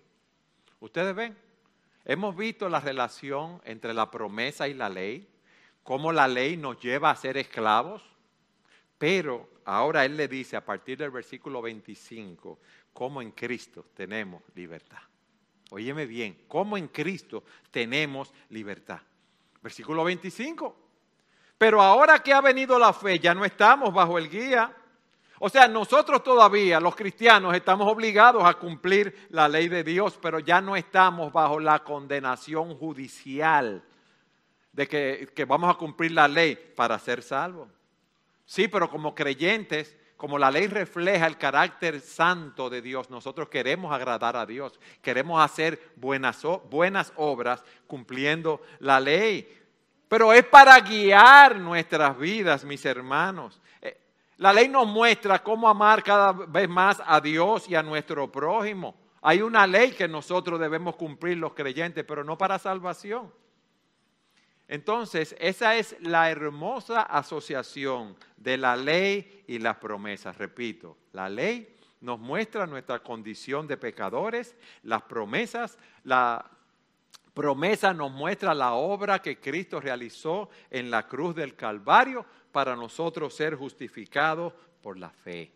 Ustedes 0.80 1.14
ven, 1.14 1.36
hemos 2.04 2.36
visto 2.36 2.68
la 2.68 2.80
relación 2.80 3.60
entre 3.64 3.94
la 3.94 4.10
promesa 4.10 4.68
y 4.68 4.74
la 4.74 4.88
ley 4.88 5.28
cómo 5.86 6.10
la 6.10 6.26
ley 6.26 6.56
nos 6.56 6.80
lleva 6.80 7.12
a 7.12 7.16
ser 7.16 7.36
esclavos, 7.36 8.02
pero 8.98 9.48
ahora 9.64 10.04
Él 10.04 10.16
le 10.16 10.26
dice 10.26 10.56
a 10.56 10.64
partir 10.64 10.98
del 10.98 11.12
versículo 11.12 11.62
25, 11.62 12.58
cómo 12.92 13.22
en 13.22 13.30
Cristo 13.30 13.86
tenemos 13.94 14.42
libertad. 14.56 14.98
Óyeme 15.70 16.04
bien, 16.06 16.44
cómo 16.48 16.76
en 16.76 16.88
Cristo 16.88 17.44
tenemos 17.70 18.34
libertad. 18.50 18.98
Versículo 19.62 20.02
25. 20.02 20.76
Pero 21.56 21.80
ahora 21.80 22.18
que 22.20 22.32
ha 22.32 22.40
venido 22.40 22.80
la 22.80 22.92
fe, 22.92 23.20
ya 23.20 23.32
no 23.32 23.44
estamos 23.44 23.94
bajo 23.94 24.18
el 24.18 24.28
guía. 24.28 24.74
O 25.38 25.48
sea, 25.50 25.68
nosotros 25.68 26.22
todavía, 26.22 26.80
los 26.80 26.96
cristianos, 26.96 27.54
estamos 27.54 27.90
obligados 27.92 28.42
a 28.44 28.54
cumplir 28.54 29.26
la 29.30 29.48
ley 29.48 29.68
de 29.68 29.84
Dios, 29.84 30.18
pero 30.20 30.38
ya 30.38 30.60
no 30.60 30.76
estamos 30.76 31.32
bajo 31.32 31.60
la 31.60 31.80
condenación 31.80 32.74
judicial 32.76 33.84
de 34.72 34.88
que, 34.88 35.44
vamos 35.46 35.74
a 35.74 35.78
cumplir 35.78 36.12
la 36.12 36.28
ley 36.28 36.56
para 36.74 36.98
ser 36.98 37.22
salvos. 37.22 37.68
Sí, 38.46 38.68
pero 38.68 38.88
como 38.88 39.14
creyentes, 39.14 39.96
como 40.16 40.38
la 40.38 40.50
ley 40.50 40.68
refleja 40.68 41.26
el 41.26 41.36
carácter 41.36 42.00
santo 42.00 42.70
de 42.70 42.80
Dios, 42.80 43.10
nosotros 43.10 43.48
queremos 43.48 43.92
agradar 43.92 44.36
a 44.36 44.46
Dios, 44.46 44.78
queremos 45.02 45.42
hacer 45.42 45.92
buenas, 45.96 46.42
buenas 46.70 47.12
obras 47.16 47.62
cumpliendo 47.86 48.62
la 48.78 49.00
ley. 49.00 49.48
Pero 50.08 50.32
es 50.32 50.44
para 50.44 50.78
guiar 50.80 51.56
nuestras 51.56 52.16
vidas, 52.16 52.64
mis 52.64 52.84
hermanos. 52.84 53.60
La 54.38 54.52
ley 54.52 54.68
nos 54.68 54.86
muestra 54.86 55.42
cómo 55.42 55.68
amar 55.68 56.02
cada 56.02 56.32
vez 56.32 56.68
más 56.68 57.02
a 57.04 57.20
Dios 57.20 57.68
y 57.68 57.74
a 57.74 57.82
nuestro 57.82 58.30
prójimo. 58.30 58.94
Hay 59.22 59.40
una 59.40 59.66
ley 59.66 59.92
que 59.92 60.06
nosotros 60.06 60.60
debemos 60.60 60.96
cumplir 60.96 61.38
los 61.38 61.54
creyentes, 61.54 62.04
pero 62.04 62.22
no 62.22 62.36
para 62.36 62.58
salvación. 62.58 63.32
Entonces, 64.68 65.34
esa 65.38 65.76
es 65.76 65.96
la 66.00 66.30
hermosa 66.30 67.02
asociación 67.02 68.16
de 68.36 68.58
la 68.58 68.76
ley 68.76 69.44
y 69.46 69.58
las 69.58 69.76
promesas. 69.76 70.36
Repito, 70.36 70.98
la 71.12 71.28
ley 71.28 71.74
nos 72.00 72.18
muestra 72.18 72.66
nuestra 72.66 72.98
condición 72.98 73.66
de 73.66 73.76
pecadores, 73.76 74.54
las 74.82 75.02
promesas, 75.02 75.78
la 76.04 76.50
promesa 77.32 77.94
nos 77.94 78.10
muestra 78.10 78.54
la 78.54 78.74
obra 78.74 79.20
que 79.20 79.38
Cristo 79.38 79.80
realizó 79.80 80.50
en 80.70 80.90
la 80.90 81.06
cruz 81.06 81.34
del 81.34 81.54
Calvario 81.54 82.24
para 82.56 82.74
nosotros 82.74 83.34
ser 83.34 83.54
justificados 83.54 84.50
por 84.80 84.96
la 84.96 85.10
fe. 85.10 85.52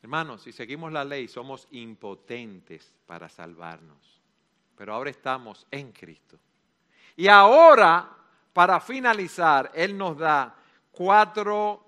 Hermanos, 0.00 0.40
si 0.40 0.50
seguimos 0.50 0.90
la 0.90 1.04
ley 1.04 1.28
somos 1.28 1.68
impotentes 1.72 2.90
para 3.04 3.28
salvarnos, 3.28 4.18
pero 4.74 4.94
ahora 4.94 5.10
estamos 5.10 5.66
en 5.70 5.92
Cristo. 5.92 6.38
Y 7.16 7.28
ahora, 7.28 8.08
para 8.54 8.80
finalizar, 8.80 9.72
Él 9.74 9.94
nos 9.94 10.16
da 10.16 10.56
cuatro 10.90 11.84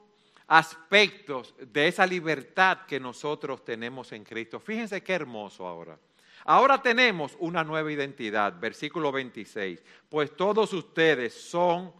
aspectos 0.48 1.54
de 1.58 1.88
esa 1.88 2.06
libertad 2.06 2.80
que 2.86 3.00
nosotros 3.00 3.64
tenemos 3.64 4.12
en 4.12 4.24
Cristo. 4.24 4.60
Fíjense 4.60 5.02
qué 5.02 5.14
hermoso 5.14 5.66
ahora. 5.66 5.98
Ahora 6.44 6.82
tenemos 6.82 7.34
una 7.40 7.64
nueva 7.64 7.90
identidad, 7.90 8.60
versículo 8.60 9.10
26. 9.10 9.82
Pues 10.10 10.36
todos 10.36 10.74
ustedes 10.74 11.32
son, 11.32 11.94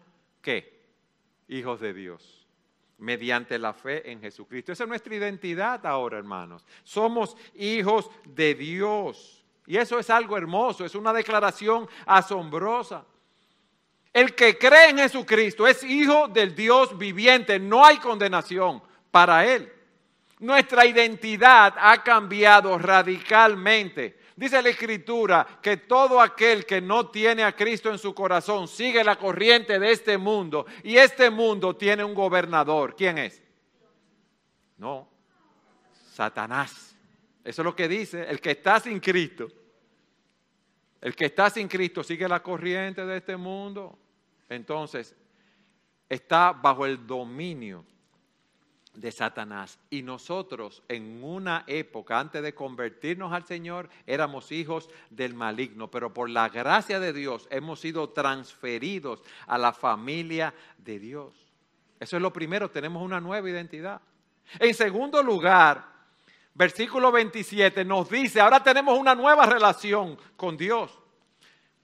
¿qué? 0.49 0.81
Hijos 1.49 1.79
de 1.81 1.93
Dios. 1.93 2.35
mediante 3.01 3.61
la 3.61 3.73
fe 3.73 4.11
en 4.11 4.21
Jesucristo. 4.21 4.73
Esa 4.73 4.83
es 4.83 4.89
nuestra 4.89 5.15
identidad 5.15 5.87
ahora, 5.87 6.19
hermanos. 6.19 6.67
Somos 6.83 7.37
hijos 7.55 8.11
de 8.25 8.57
Dios. 8.57 9.45
Y 9.67 9.77
eso 9.77 10.01
es 10.01 10.11
algo 10.11 10.37
hermoso, 10.37 10.85
es 10.85 10.97
una 10.97 11.13
declaración 11.13 11.89
asombrosa. 12.07 13.05
El 14.13 14.35
que 14.35 14.59
cree 14.59 14.91
en 14.91 14.99
Jesucristo 14.99 15.65
es 15.65 15.85
hijo 15.85 16.27
del 16.27 16.57
Dios 16.57 16.99
viviente, 16.99 17.61
no 17.61 17.85
hay 17.85 17.99
condenación 17.99 18.83
para 19.13 19.47
él. 19.47 19.73
Nuestra 20.41 20.85
identidad 20.85 21.75
ha 21.79 22.03
cambiado 22.03 22.77
radicalmente. 22.79 24.18
Dice 24.39 24.63
la 24.63 24.69
Escritura 24.69 25.59
que 25.61 25.79
todo 25.79 26.21
aquel 26.21 26.65
que 26.65 26.81
no 26.81 27.11
tiene 27.11 27.43
a 27.43 27.57
Cristo 27.57 27.91
en 27.91 27.99
su 27.99 28.15
corazón 28.15 28.69
sigue 28.69 29.03
la 29.03 29.17
corriente 29.17 29.81
de 29.81 29.91
este 29.91 30.17
mundo 30.17 30.65
y 30.85 30.97
este 30.97 31.29
mundo 31.29 31.75
tiene 31.75 32.05
un 32.05 32.15
gobernador. 32.15 32.95
¿Quién 32.95 33.19
es? 33.19 33.43
No, 34.77 35.09
Satanás. 36.13 36.95
Eso 37.43 37.63
es 37.63 37.65
lo 37.65 37.75
que 37.75 37.89
dice, 37.89 38.31
el 38.31 38.41
que 38.41 38.53
está 38.53 38.79
sin 38.79 39.01
Cristo. 39.01 39.49
El 41.01 41.17
que 41.17 41.25
está 41.25 41.51
sin 41.51 41.67
Cristo 41.67 42.05
sigue 42.05 42.29
la 42.29 42.41
corriente 42.41 43.05
de 43.05 43.17
este 43.17 43.37
mundo. 43.37 43.99
Entonces, 44.49 45.17
está 46.09 46.53
bajo 46.53 46.87
el 46.87 47.05
dominio 47.05 47.85
de 49.01 49.13
Satanás. 49.13 49.79
Y 49.91 50.03
nosotros 50.03 50.83
en 50.89 51.23
una 51.23 51.65
época, 51.67 52.19
antes 52.19 52.43
de 52.43 52.55
convertirnos 52.55 53.33
al 53.33 53.47
Señor, 53.47 53.89
éramos 54.07 54.51
hijos 54.51 54.91
del 55.11 55.35
maligno, 55.35 55.91
pero 55.91 56.13
por 56.13 56.29
la 56.29 56.49
gracia 56.49 56.99
de 56.99 57.13
Dios 57.13 57.47
hemos 57.51 57.81
sido 57.81 58.11
transferidos 58.11 59.23
a 59.47 59.57
la 59.57 59.73
familia 59.73 60.53
de 60.79 60.99
Dios. 60.99 61.35
Eso 62.01 62.17
es 62.17 62.23
lo 62.23 62.33
primero, 62.33 62.71
tenemos 62.71 63.03
una 63.03 63.21
nueva 63.21 63.49
identidad. 63.49 64.01
En 64.59 64.75
segundo 64.75 65.23
lugar, 65.23 65.85
versículo 66.55 67.13
27 67.13 67.85
nos 67.85 68.11
dice, 68.11 68.41
ahora 68.41 68.63
tenemos 68.63 68.99
una 68.99 69.15
nueva 69.15 69.47
relación 69.47 70.19
con 70.37 70.57
Dios, 70.57 70.99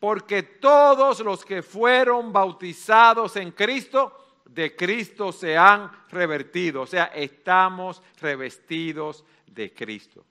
porque 0.01 0.43
todos 0.43 1.21
los 1.21 1.45
que 1.45 1.63
fueron 1.63 2.33
bautizados 2.33 3.37
en 3.37 3.53
Cristo, 3.53 4.24
de 4.45 4.77
Cristo 4.77 5.33
se 5.33 5.57
han 5.57 5.91
revertido. 6.11 6.83
O 6.83 6.87
sea, 6.87 7.05
estamos 7.07 8.03
revestidos 8.21 9.25
de 9.47 9.73
Cristo. 9.73 10.25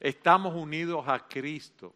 Estamos 0.00 0.54
unidos 0.54 1.04
a 1.06 1.26
Cristo, 1.28 1.94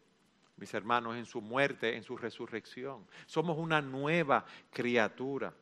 mis 0.57 0.73
hermanos, 0.75 1.17
en 1.17 1.27
su 1.27 1.41
muerte, 1.41 1.97
en 1.97 2.05
su 2.05 2.17
resurrección. 2.17 3.07
Somos 3.27 3.59
una 3.59 3.81
nueva 3.81 4.45
criatura. 4.71 5.53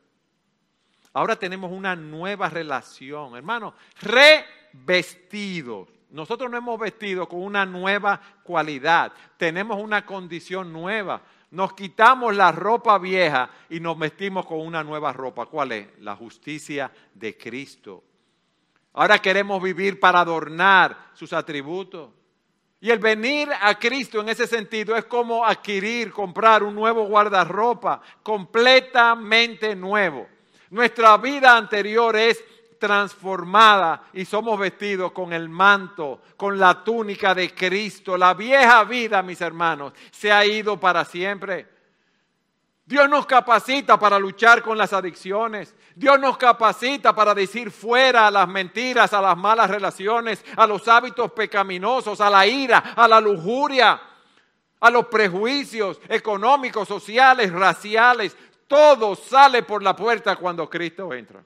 Ahora 1.14 1.36
tenemos 1.36 1.70
una 1.70 1.94
nueva 1.96 2.50
relación, 2.50 3.36
hermanos, 3.36 3.74
revestidos. 4.02 5.88
Nosotros 6.10 6.50
no 6.50 6.56
hemos 6.56 6.78
vestido 6.78 7.28
con 7.28 7.40
una 7.40 7.64
nueva 7.64 8.20
cualidad, 8.42 9.12
tenemos 9.36 9.80
una 9.80 10.04
condición 10.04 10.72
nueva 10.72 11.22
nos 11.54 11.72
quitamos 11.72 12.34
la 12.34 12.50
ropa 12.50 12.98
vieja 12.98 13.48
y 13.70 13.78
nos 13.78 13.96
vestimos 13.96 14.44
con 14.44 14.60
una 14.60 14.82
nueva 14.82 15.12
ropa. 15.12 15.46
¿Cuál 15.46 15.70
es? 15.72 15.86
La 16.00 16.16
justicia 16.16 16.90
de 17.14 17.36
Cristo. 17.36 18.02
Ahora 18.92 19.18
queremos 19.20 19.62
vivir 19.62 20.00
para 20.00 20.20
adornar 20.20 21.10
sus 21.14 21.32
atributos. 21.32 22.10
Y 22.80 22.90
el 22.90 22.98
venir 22.98 23.48
a 23.60 23.78
Cristo 23.78 24.20
en 24.20 24.28
ese 24.28 24.48
sentido 24.48 24.96
es 24.96 25.04
como 25.04 25.44
adquirir, 25.44 26.12
comprar 26.12 26.64
un 26.64 26.74
nuevo 26.74 27.06
guardarropa 27.06 28.02
completamente 28.22 29.76
nuevo. 29.76 30.26
Nuestra 30.70 31.16
vida 31.18 31.56
anterior 31.56 32.16
es 32.16 32.44
transformada 32.78 34.04
y 34.12 34.24
somos 34.24 34.58
vestidos 34.58 35.12
con 35.12 35.32
el 35.32 35.48
manto, 35.48 36.20
con 36.36 36.58
la 36.58 36.84
túnica 36.84 37.34
de 37.34 37.54
Cristo. 37.54 38.16
La 38.16 38.34
vieja 38.34 38.84
vida, 38.84 39.22
mis 39.22 39.40
hermanos, 39.40 39.92
se 40.10 40.30
ha 40.30 40.44
ido 40.44 40.78
para 40.78 41.04
siempre. 41.04 41.68
Dios 42.86 43.08
nos 43.08 43.24
capacita 43.24 43.98
para 43.98 44.18
luchar 44.18 44.62
con 44.62 44.76
las 44.76 44.92
adicciones. 44.92 45.74
Dios 45.94 46.20
nos 46.20 46.36
capacita 46.36 47.14
para 47.14 47.34
decir 47.34 47.70
fuera 47.70 48.26
a 48.26 48.30
las 48.30 48.46
mentiras, 48.46 49.14
a 49.14 49.22
las 49.22 49.36
malas 49.36 49.70
relaciones, 49.70 50.44
a 50.56 50.66
los 50.66 50.86
hábitos 50.86 51.32
pecaminosos, 51.32 52.20
a 52.20 52.28
la 52.28 52.46
ira, 52.46 52.92
a 52.94 53.08
la 53.08 53.20
lujuria, 53.20 54.00
a 54.80 54.90
los 54.90 55.06
prejuicios 55.06 55.98
económicos, 56.08 56.86
sociales, 56.86 57.50
raciales. 57.50 58.36
Todo 58.66 59.16
sale 59.16 59.62
por 59.62 59.82
la 59.82 59.96
puerta 59.96 60.36
cuando 60.36 60.68
Cristo 60.68 61.14
entra 61.14 61.42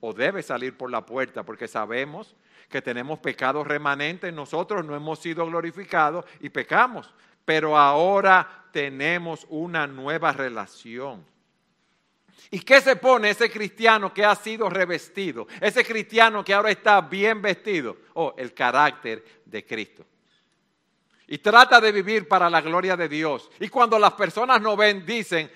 o 0.00 0.12
debe 0.12 0.42
salir 0.42 0.76
por 0.76 0.90
la 0.90 1.04
puerta 1.04 1.42
porque 1.42 1.68
sabemos 1.68 2.36
que 2.68 2.82
tenemos 2.82 3.18
pecados 3.18 3.66
remanentes, 3.66 4.32
nosotros 4.32 4.84
no 4.84 4.94
hemos 4.94 5.18
sido 5.18 5.46
glorificados 5.46 6.24
y 6.40 6.50
pecamos, 6.50 7.12
pero 7.44 7.76
ahora 7.76 8.66
tenemos 8.72 9.46
una 9.48 9.86
nueva 9.86 10.32
relación. 10.32 11.24
¿Y 12.50 12.60
qué 12.60 12.80
se 12.80 12.96
pone 12.96 13.30
ese 13.30 13.50
cristiano 13.50 14.12
que 14.12 14.24
ha 14.24 14.34
sido 14.34 14.70
revestido? 14.70 15.46
Ese 15.60 15.84
cristiano 15.84 16.44
que 16.44 16.54
ahora 16.54 16.70
está 16.70 17.00
bien 17.00 17.42
vestido. 17.42 17.96
Oh, 18.14 18.34
el 18.38 18.54
carácter 18.54 19.24
de 19.44 19.66
Cristo. 19.66 20.06
Y 21.26 21.38
trata 21.38 21.80
de 21.80 21.92
vivir 21.92 22.26
para 22.26 22.48
la 22.48 22.60
gloria 22.60 22.96
de 22.96 23.08
Dios. 23.08 23.50
Y 23.60 23.68
cuando 23.68 23.98
las 23.98 24.12
personas 24.12 24.62
no 24.62 24.76
ven, 24.76 25.04
dicen, 25.04 25.50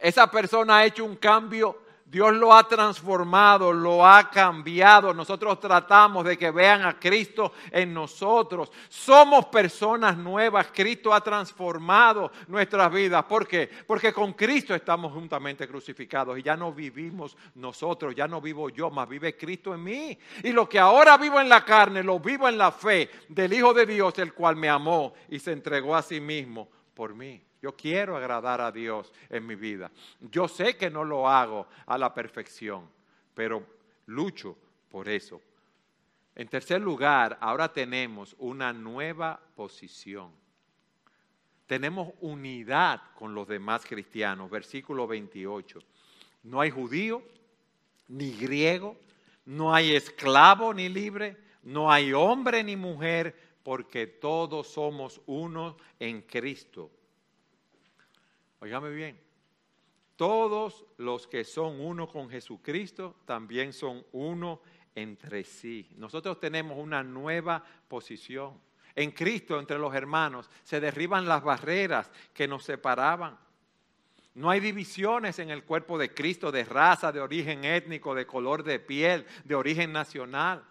esa 0.00 0.30
persona 0.30 0.78
ha 0.78 0.84
hecho 0.84 1.04
un 1.04 1.16
cambio 1.16 1.83
Dios 2.06 2.34
lo 2.34 2.54
ha 2.54 2.68
transformado, 2.68 3.72
lo 3.72 4.06
ha 4.06 4.30
cambiado. 4.30 5.14
Nosotros 5.14 5.58
tratamos 5.58 6.24
de 6.24 6.36
que 6.36 6.50
vean 6.50 6.82
a 6.82 6.98
Cristo 6.98 7.52
en 7.70 7.94
nosotros. 7.94 8.70
Somos 8.88 9.46
personas 9.46 10.16
nuevas. 10.16 10.68
Cristo 10.72 11.14
ha 11.14 11.22
transformado 11.22 12.30
nuestras 12.46 12.92
vidas. 12.92 13.24
¿Por 13.24 13.48
qué? 13.48 13.70
Porque 13.86 14.12
con 14.12 14.34
Cristo 14.34 14.74
estamos 14.74 15.12
juntamente 15.12 15.66
crucificados 15.66 16.38
y 16.38 16.42
ya 16.42 16.56
no 16.56 16.72
vivimos 16.72 17.36
nosotros, 17.54 18.14
ya 18.14 18.28
no 18.28 18.40
vivo 18.40 18.68
yo, 18.68 18.90
más 18.90 19.08
vive 19.08 19.36
Cristo 19.36 19.74
en 19.74 19.82
mí. 19.82 20.18
Y 20.42 20.52
lo 20.52 20.68
que 20.68 20.78
ahora 20.78 21.16
vivo 21.16 21.40
en 21.40 21.48
la 21.48 21.64
carne, 21.64 22.02
lo 22.02 22.20
vivo 22.20 22.48
en 22.48 22.58
la 22.58 22.70
fe 22.70 23.10
del 23.28 23.52
Hijo 23.54 23.72
de 23.72 23.86
Dios, 23.86 24.18
el 24.18 24.34
cual 24.34 24.56
me 24.56 24.68
amó 24.68 25.14
y 25.30 25.38
se 25.38 25.52
entregó 25.52 25.96
a 25.96 26.02
sí 26.02 26.20
mismo 26.20 26.68
por 26.94 27.14
mí. 27.14 27.42
Yo 27.60 27.74
quiero 27.74 28.16
agradar 28.16 28.60
a 28.60 28.70
Dios 28.70 29.12
en 29.28 29.46
mi 29.46 29.54
vida. 29.54 29.90
Yo 30.20 30.48
sé 30.48 30.76
que 30.76 30.90
no 30.90 31.04
lo 31.04 31.28
hago 31.28 31.66
a 31.86 31.98
la 31.98 32.12
perfección, 32.12 32.88
pero 33.34 33.64
lucho 34.06 34.56
por 34.90 35.08
eso. 35.08 35.40
En 36.34 36.48
tercer 36.48 36.80
lugar, 36.80 37.38
ahora 37.40 37.72
tenemos 37.72 38.34
una 38.38 38.72
nueva 38.72 39.40
posición. 39.54 40.30
Tenemos 41.66 42.12
unidad 42.20 43.00
con 43.14 43.34
los 43.34 43.48
demás 43.48 43.86
cristianos. 43.86 44.50
Versículo 44.50 45.06
28. 45.06 45.80
No 46.42 46.60
hay 46.60 46.70
judío 46.70 47.22
ni 48.08 48.32
griego, 48.32 48.96
no 49.46 49.74
hay 49.74 49.94
esclavo 49.94 50.74
ni 50.74 50.88
libre, 50.88 51.36
no 51.62 51.90
hay 51.90 52.12
hombre 52.12 52.62
ni 52.62 52.76
mujer, 52.76 53.34
porque 53.64 54.06
todos 54.06 54.68
somos 54.68 55.20
uno 55.26 55.76
en 55.98 56.22
Cristo. 56.22 56.92
Óigame 58.60 58.90
bien, 58.90 59.20
todos 60.16 60.84
los 60.98 61.26
que 61.26 61.42
son 61.42 61.80
uno 61.80 62.06
con 62.06 62.30
Jesucristo 62.30 63.16
también 63.24 63.72
son 63.72 64.06
uno 64.12 64.60
entre 64.94 65.42
sí. 65.42 65.88
Nosotros 65.96 66.38
tenemos 66.38 66.78
una 66.78 67.02
nueva 67.02 67.64
posición. 67.88 68.60
En 68.94 69.10
Cristo, 69.10 69.58
entre 69.58 69.78
los 69.78 69.92
hermanos, 69.92 70.48
se 70.62 70.78
derriban 70.78 71.26
las 71.26 71.42
barreras 71.42 72.12
que 72.32 72.46
nos 72.46 72.64
separaban. 72.64 73.36
No 74.34 74.50
hay 74.50 74.60
divisiones 74.60 75.38
en 75.38 75.50
el 75.50 75.64
cuerpo 75.64 75.98
de 75.98 76.12
Cristo 76.12 76.52
de 76.52 76.64
raza, 76.64 77.10
de 77.10 77.20
origen 77.20 77.64
étnico, 77.64 78.14
de 78.14 78.26
color 78.26 78.62
de 78.62 78.78
piel, 78.78 79.26
de 79.44 79.54
origen 79.54 79.92
nacional. 79.92 80.64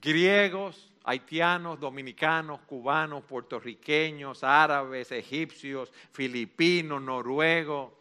Griegos, 0.00 0.89
haitianos, 1.10 1.80
dominicanos, 1.80 2.60
cubanos, 2.60 3.24
puertorriqueños, 3.24 4.44
árabes, 4.44 5.10
egipcios, 5.10 5.92
filipinos, 6.12 7.02
noruegos. 7.02 7.92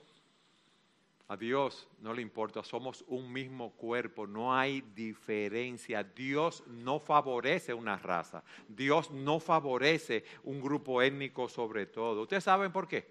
A 1.28 1.38
Dios 1.38 1.88
no 2.02 2.14
le 2.14 2.22
importa, 2.22 2.64
somos 2.64 3.04
un 3.08 3.32
mismo 3.32 3.72
cuerpo, 3.72 4.26
no 4.26 4.56
hay 4.56 4.82
diferencia. 4.96 6.04
Dios 6.04 6.64
no 6.68 7.00
favorece 7.00 7.74
una 7.74 7.98
raza, 7.98 8.44
Dios 8.68 9.12
no 9.12 9.40
favorece 9.40 10.24
un 10.44 10.62
grupo 10.62 11.02
étnico 11.02 11.50
sobre 11.50 11.86
todo. 11.88 12.24
¿Ustedes 12.24 12.44
saben 12.44 12.72
por 12.72 12.88
qué? 12.88 13.08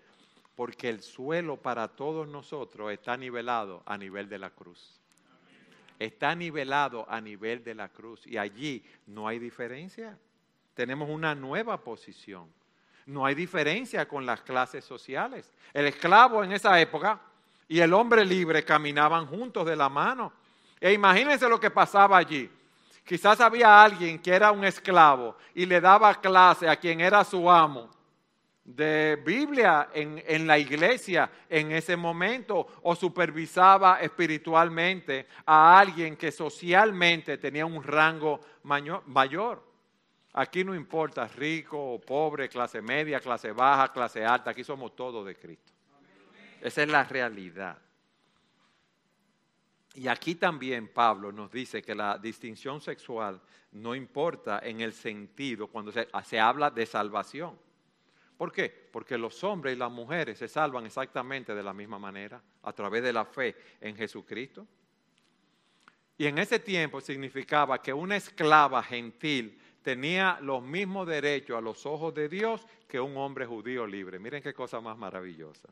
Porque 0.55 0.89
el 0.89 1.03
suelo 1.03 1.57
para 1.57 1.89
todos 1.89 2.27
nosotros 2.27 2.93
está 2.93 3.17
nivelado 3.17 3.83
a 3.87 3.97
nivel 3.97 4.29
de 4.29 4.39
la 4.39 4.51
cruz 4.51 4.99
está 5.99 6.35
nivelado 6.35 7.07
a 7.09 7.21
nivel 7.21 7.65
de 7.65 7.75
la 7.75 7.89
cruz 7.89 8.27
y 8.27 8.39
allí 8.39 8.85
no 9.07 9.27
hay 9.27 9.39
diferencia. 9.39 10.17
Tenemos 10.75 11.09
una 11.09 11.35
nueva 11.35 11.83
posición. 11.83 12.53
No 13.07 13.25
hay 13.25 13.35
diferencia 13.35 14.07
con 14.07 14.27
las 14.27 14.43
clases 14.43 14.85
sociales. 14.85 15.51
El 15.73 15.87
esclavo 15.87 16.45
en 16.45 16.53
esa 16.53 16.79
época 16.81 17.21
y 17.67 17.81
el 17.81 17.93
hombre 17.93 18.25
libre 18.25 18.65
caminaban 18.65 19.27
juntos 19.27 19.67
de 19.67 19.77
la 19.77 19.89
mano. 19.89 20.33
E 20.81 20.93
imagínense 20.93 21.49
lo 21.49 21.59
que 21.59 21.71
pasaba 21.71 22.19
allí. 22.19 22.51
Quizás 23.05 23.41
había 23.41 23.83
alguien 23.83 24.19
que 24.19 24.31
era 24.31 24.53
un 24.53 24.65
esclavo 24.65 25.37
y 25.55 25.67
le 25.67 25.81
daba 25.81 26.15
clase 26.21 26.69
a 26.69 26.77
quien 26.77 27.01
era 27.01 27.25
su 27.25 27.51
amo 27.51 27.91
de 28.69 29.17
Biblia 29.25 29.89
en, 29.95 30.47
la 30.47 30.59
iglesia 30.59 31.31
en 31.49 31.73
ese 31.73 31.97
momento 31.97 32.67
o 32.83 32.95
supervisaba 32.95 33.99
espiritualmente 34.03 35.27
a 35.47 35.79
alguien 35.79 36.17
que 36.17 36.31
socialmente 36.31 37.39
tenía 37.39 37.65
un 37.65 37.83
rango 37.83 38.41
mayor. 38.65 39.67
Aquí 40.35 40.65
no 40.65 40.75
importa 40.75 41.27
rico 41.29 41.95
o 41.95 41.99
pobre, 41.99 42.51
clase 42.51 42.83
media, 42.83 43.21
clase 43.21 43.53
baja, 43.53 43.91
clase 43.91 44.23
alta, 44.23 44.51
aquí 44.51 44.63
somos 44.63 44.95
todos 44.95 45.25
de 45.25 45.35
Cristo. 45.35 45.73
Esa 46.61 46.83
es 46.83 46.89
la 46.91 47.05
realidad. 47.05 47.79
Y 49.95 50.09
aquí 50.09 50.35
también 50.35 50.89
Pablo 50.89 51.33
nos 51.33 51.51
dice 51.51 51.81
que 51.81 51.95
la 51.95 52.19
distinción 52.19 52.83
sexual 52.83 53.41
no 53.73 53.95
importa 53.95 54.61
en 54.63 54.83
el 54.83 54.93
sentido 54.93 55.69
cuando 55.69 55.91
se, 55.91 56.07
se 56.25 56.39
habla 56.39 56.71
de 56.71 56.85
salvación. 56.85 57.68
¿Por 58.39 58.53
qué? 58.53 58.71
Porque 58.71 59.19
los 59.19 59.43
hombres 59.43 59.75
y 59.75 59.79
las 59.79 59.91
mujeres 59.91 60.39
se 60.39 60.47
salvan 60.47 60.87
exactamente 60.87 61.57
de 61.57 61.63
la 61.63 61.75
misma 61.75 61.99
manera, 61.99 62.41
a 62.63 62.73
través 62.73 63.03
de 63.03 63.13
la 63.13 63.25
fe 63.25 63.57
en 63.81 63.97
Jesucristo. 63.97 64.65
Y 66.17 66.27
en 66.27 66.39
ese 66.39 66.61
tiempo 66.61 67.01
significaba 67.01 67.83
que 67.83 67.93
una 67.93 68.15
esclava 68.15 68.81
gentil 68.85 69.61
tenía 69.83 70.39
los 70.41 70.63
mismos 70.63 71.09
derechos 71.09 71.59
a 71.59 71.61
los 71.61 71.85
ojos 71.85 72.15
de 72.15 72.29
Dios 72.29 72.65
que 72.87 73.01
un 73.01 73.17
hombre 73.17 73.45
judío 73.45 73.85
libre. 73.85 74.21
Miren 74.21 74.41
qué 74.41 74.55
cosa 74.55 74.81
más 74.81 74.97
maravillosa. 74.97 75.69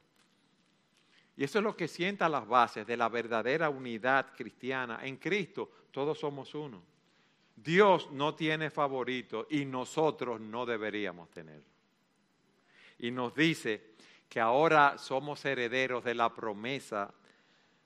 Y 1.37 1.45
eso 1.45 1.59
es 1.59 1.65
lo 1.65 1.77
que 1.77 1.87
sienta 1.87 2.29
las 2.29 2.49
bases 2.49 2.85
de 2.85 2.97
la 2.97 3.09
verdadera 3.09 3.71
unidad 3.71 4.35
cristiana. 4.37 4.99
En 5.05 5.19
Cristo 5.19 5.71
todos 5.93 6.19
somos 6.19 6.53
uno. 6.57 6.83
Dios 7.55 8.11
no 8.11 8.35
tiene 8.35 8.71
favorito 8.71 9.47
y 9.51 9.65
nosotros 9.65 10.41
no 10.41 10.67
deberíamos 10.67 11.31
tenerlo 11.31 11.76
y 12.99 13.11
nos 13.11 13.35
dice 13.35 13.95
que 14.29 14.41
ahora 14.41 14.99
somos 14.99 15.45
herederos 15.45 16.05
de 16.05 16.15
la 16.15 16.35
promesa 16.35 17.13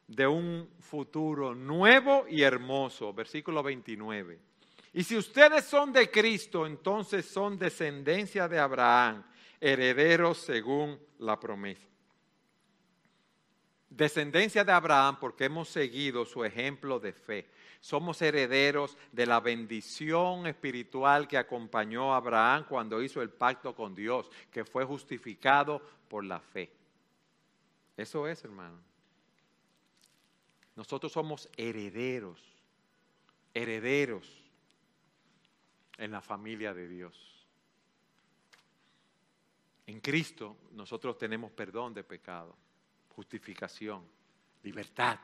de 0.07 0.27
un 0.27 0.69
futuro 0.81 1.55
nuevo 1.55 2.27
y 2.29 2.43
hermoso. 2.43 3.13
Versículo 3.13 3.63
29. 3.63 4.39
Y 4.93 5.05
si 5.05 5.17
ustedes 5.17 5.65
son 5.65 5.93
de 5.93 6.11
Cristo, 6.11 6.67
entonces 6.67 7.27
son 7.27 7.59
descendencia 7.59 8.49
de 8.49 8.59
Abraham, 8.59 9.25
herederos 9.61 10.39
según 10.39 10.99
la 11.19 11.39
promesa. 11.39 11.87
Descendencia 13.89 14.65
de 14.65 14.73
Abraham 14.73 15.19
porque 15.21 15.45
hemos 15.45 15.69
seguido 15.69 16.25
su 16.25 16.45
ejemplo 16.45 16.99
de 16.99 17.13
fe. 17.13 17.51
Somos 17.81 18.20
herederos 18.20 18.99
de 19.11 19.24
la 19.24 19.41
bendición 19.41 20.47
espiritual 20.47 21.26
que 21.26 21.39
acompañó 21.39 22.12
a 22.12 22.18
Abraham 22.18 22.66
cuando 22.68 23.03
hizo 23.03 23.22
el 23.22 23.31
pacto 23.31 23.74
con 23.74 23.95
Dios, 23.95 24.31
que 24.51 24.64
fue 24.64 24.85
justificado 24.85 25.81
por 26.09 26.24
la 26.24 26.41
fe. 26.41 26.70
Eso 27.97 28.28
es, 28.28 28.45
hermano. 28.45 28.78
Nosotros 30.76 31.11
somos 31.11 31.49
herederos, 31.57 32.41
herederos 33.55 34.28
en 35.97 36.11
la 36.11 36.20
familia 36.20 36.74
de 36.74 36.87
Dios. 36.89 37.47
En 39.87 40.01
Cristo 40.01 40.57
nosotros 40.72 41.16
tenemos 41.16 41.51
perdón 41.51 41.95
de 41.95 42.05
pecado, 42.05 42.55
justificación, 43.09 44.05
libertad 44.62 45.18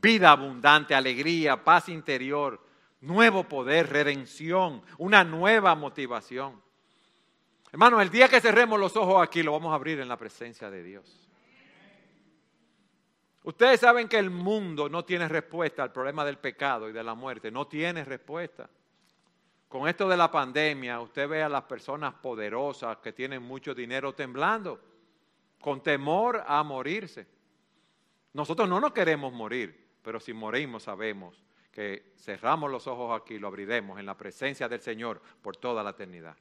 vida 0.00 0.30
abundante, 0.30 0.94
alegría, 0.94 1.62
paz 1.62 1.88
interior, 1.88 2.60
nuevo 3.00 3.44
poder, 3.44 3.88
redención, 3.88 4.82
una 4.98 5.24
nueva 5.24 5.74
motivación. 5.74 6.60
Hermano, 7.72 8.00
el 8.00 8.10
día 8.10 8.28
que 8.28 8.40
cerremos 8.40 8.78
los 8.78 8.96
ojos 8.96 9.22
aquí 9.22 9.42
lo 9.42 9.52
vamos 9.52 9.72
a 9.72 9.74
abrir 9.74 10.00
en 10.00 10.08
la 10.08 10.16
presencia 10.16 10.70
de 10.70 10.82
Dios. 10.82 11.28
Ustedes 13.42 13.80
saben 13.80 14.08
que 14.08 14.18
el 14.18 14.30
mundo 14.30 14.88
no 14.88 15.04
tiene 15.04 15.28
respuesta 15.28 15.82
al 15.82 15.92
problema 15.92 16.24
del 16.24 16.38
pecado 16.38 16.88
y 16.88 16.92
de 16.92 17.04
la 17.04 17.14
muerte, 17.14 17.50
no 17.50 17.66
tiene 17.66 18.04
respuesta. 18.04 18.68
Con 19.68 19.88
esto 19.88 20.08
de 20.08 20.16
la 20.16 20.30
pandemia, 20.30 21.00
usted 21.00 21.28
ve 21.28 21.42
a 21.42 21.48
las 21.48 21.62
personas 21.62 22.14
poderosas 22.14 22.98
que 22.98 23.12
tienen 23.12 23.42
mucho 23.42 23.74
dinero 23.74 24.14
temblando, 24.14 24.80
con 25.60 25.80
temor 25.82 26.42
a 26.46 26.62
morirse. 26.62 27.26
Nosotros 28.32 28.68
no 28.68 28.80
nos 28.80 28.92
queremos 28.92 29.32
morir, 29.32 29.85
pero 30.06 30.20
si 30.20 30.32
morimos 30.32 30.84
sabemos 30.84 31.42
que 31.72 32.12
cerramos 32.16 32.70
los 32.70 32.86
ojos 32.86 33.20
aquí, 33.20 33.40
lo 33.40 33.48
abriremos 33.48 33.98
en 33.98 34.06
la 34.06 34.16
presencia 34.16 34.68
del 34.68 34.80
Señor 34.80 35.20
por 35.42 35.56
toda 35.56 35.82
la 35.82 35.90
eternidad. 35.90 36.36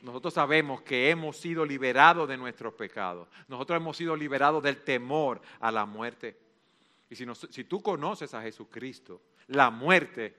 Nosotros 0.00 0.32
sabemos 0.32 0.82
que 0.82 1.10
hemos 1.10 1.36
sido 1.36 1.66
liberados 1.66 2.28
de 2.28 2.36
nuestros 2.36 2.74
pecados. 2.74 3.26
Nosotros 3.48 3.78
hemos 3.78 3.96
sido 3.96 4.14
liberados 4.14 4.62
del 4.62 4.84
temor 4.84 5.40
a 5.58 5.72
la 5.72 5.86
muerte. 5.86 6.38
Y 7.10 7.16
si, 7.16 7.26
si 7.50 7.64
tú 7.64 7.82
conoces 7.82 8.32
a 8.32 8.42
Jesucristo, 8.42 9.22
la 9.48 9.70
muerte 9.70 10.36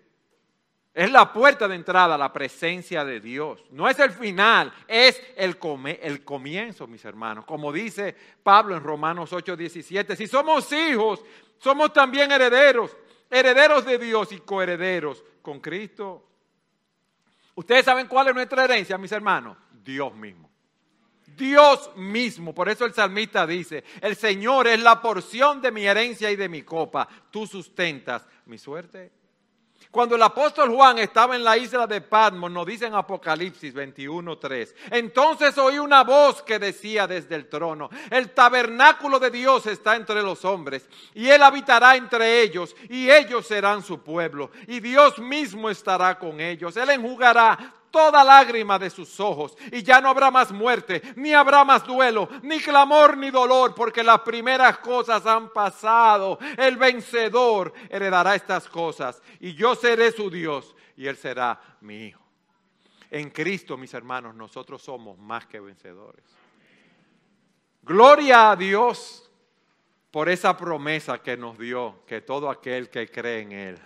es 0.99 1.09
la 1.09 1.31
puerta 1.31 1.65
de 1.65 1.75
entrada 1.75 2.15
a 2.15 2.17
la 2.17 2.33
presencia 2.33 3.05
de 3.05 3.21
Dios. 3.21 3.63
No 3.71 3.87
es 3.87 3.97
el 3.99 4.11
final, 4.11 4.73
es 4.85 5.21
el, 5.37 5.57
el 6.01 6.25
comienzo, 6.25 6.87
mis 6.87 7.05
hermanos. 7.05 7.45
Como 7.45 7.71
dice 7.71 8.13
Pablo 8.43 8.75
en 8.75 8.83
Romanos 8.83 9.31
8:17, 9.31 10.17
si 10.17 10.27
somos 10.27 10.69
hijos, 10.73 11.23
somos 11.57 11.93
también 11.93 12.29
herederos, 12.33 12.97
herederos 13.29 13.85
de 13.85 13.97
Dios 13.97 14.33
y 14.33 14.39
coherederos 14.41 15.23
con 15.41 15.61
Cristo. 15.61 16.27
Ustedes 17.55 17.85
saben 17.85 18.07
cuál 18.07 18.27
es 18.27 18.35
nuestra 18.35 18.65
herencia, 18.65 18.97
mis 18.97 19.13
hermanos. 19.13 19.55
Dios 19.81 20.13
mismo. 20.13 20.49
Dios 21.27 21.91
mismo. 21.95 22.53
Por 22.53 22.67
eso 22.67 22.83
el 22.83 22.93
salmista 22.93 23.47
dice, 23.47 23.85
el 24.01 24.17
Señor 24.17 24.67
es 24.67 24.81
la 24.81 25.01
porción 25.01 25.61
de 25.61 25.71
mi 25.71 25.85
herencia 25.85 26.29
y 26.29 26.35
de 26.35 26.49
mi 26.49 26.63
copa. 26.63 27.07
Tú 27.31 27.47
sustentas 27.47 28.27
mi 28.47 28.57
suerte. 28.57 29.18
Cuando 29.91 30.15
el 30.15 30.21
apóstol 30.21 30.69
Juan 30.69 30.99
estaba 30.99 31.35
en 31.35 31.43
la 31.43 31.57
isla 31.57 31.87
de 31.87 32.01
Patmos, 32.01 32.51
nos 32.51 32.65
dice 32.65 32.85
en 32.85 32.93
Apocalipsis 32.93 33.73
21:3, 33.73 34.75
entonces 34.91 35.57
oí 35.57 35.79
una 35.79 36.03
voz 36.03 36.43
que 36.43 36.59
decía 36.59 37.07
desde 37.07 37.35
el 37.35 37.49
trono, 37.49 37.89
el 38.11 38.29
tabernáculo 38.31 39.19
de 39.19 39.31
Dios 39.31 39.65
está 39.65 39.95
entre 39.95 40.21
los 40.21 40.45
hombres, 40.45 40.87
y 41.15 41.27
él 41.29 41.41
habitará 41.41 41.95
entre 41.95 42.41
ellos, 42.41 42.75
y 42.87 43.09
ellos 43.09 43.47
serán 43.47 43.81
su 43.81 44.03
pueblo, 44.03 44.51
y 44.67 44.79
Dios 44.79 45.17
mismo 45.17 45.71
estará 45.71 46.19
con 46.19 46.39
ellos. 46.39 46.77
Él 46.77 46.91
enjugará 46.91 47.73
toda 47.91 48.23
lágrima 48.23 48.77
de 48.79 48.89
sus 48.89 49.19
ojos, 49.19 49.57
y 49.71 49.83
ya 49.83 50.01
no 50.01 50.09
habrá 50.09 50.31
más 50.31 50.51
muerte, 50.51 51.01
ni 51.15 51.33
habrá 51.33 51.63
más 51.63 51.85
duelo, 51.85 52.29
ni 52.41 52.59
clamor, 52.59 53.17
ni 53.17 53.31
dolor, 53.31 53.73
porque 53.75 54.03
las 54.03 54.21
primeras 54.21 54.79
cosas 54.79 55.25
han 55.25 55.49
pasado. 55.49 56.39
El 56.57 56.77
vencedor 56.77 57.73
heredará 57.89 58.35
estas 58.35 58.67
cosas, 58.67 59.21
y 59.39 59.53
yo 59.53 59.75
seré 59.75 60.11
su 60.11 60.29
Dios, 60.29 60.75
y 60.95 61.07
él 61.07 61.17
será 61.17 61.59
mi 61.81 62.07
hijo. 62.07 62.21
En 63.11 63.29
Cristo, 63.31 63.77
mis 63.77 63.93
hermanos, 63.93 64.35
nosotros 64.35 64.81
somos 64.81 65.17
más 65.17 65.47
que 65.47 65.59
vencedores. 65.59 66.23
Gloria 67.81 68.51
a 68.51 68.55
Dios 68.55 69.31
por 70.11 70.29
esa 70.29 70.55
promesa 70.55 71.19
que 71.19 71.35
nos 71.35 71.57
dio, 71.57 72.03
que 72.05 72.21
todo 72.21 72.49
aquel 72.49 72.89
que 72.89 73.09
cree 73.09 73.41
en 73.41 73.51
Él 73.51 73.79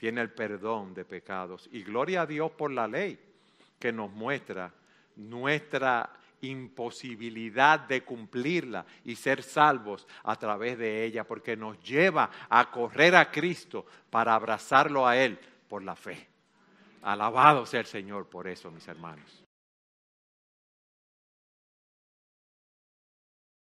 tiene 0.00 0.22
el 0.22 0.30
perdón 0.30 0.94
de 0.94 1.04
pecados. 1.04 1.68
Y 1.72 1.82
gloria 1.82 2.22
a 2.22 2.26
Dios 2.26 2.50
por 2.52 2.70
la 2.70 2.88
ley 2.88 3.20
que 3.78 3.92
nos 3.92 4.10
muestra 4.10 4.72
nuestra 5.16 6.08
imposibilidad 6.40 7.80
de 7.80 8.02
cumplirla 8.02 8.86
y 9.04 9.14
ser 9.14 9.42
salvos 9.42 10.06
a 10.24 10.36
través 10.36 10.78
de 10.78 11.04
ella, 11.04 11.24
porque 11.24 11.54
nos 11.54 11.78
lleva 11.80 12.30
a 12.48 12.70
correr 12.70 13.14
a 13.14 13.30
Cristo 13.30 13.84
para 14.08 14.34
abrazarlo 14.34 15.06
a 15.06 15.18
Él 15.18 15.38
por 15.68 15.82
la 15.82 15.94
fe. 15.94 16.28
Alabado 17.02 17.66
sea 17.66 17.80
el 17.80 17.86
Señor 17.86 18.26
por 18.26 18.48
eso, 18.48 18.70
mis 18.70 18.88
hermanos. 18.88 19.39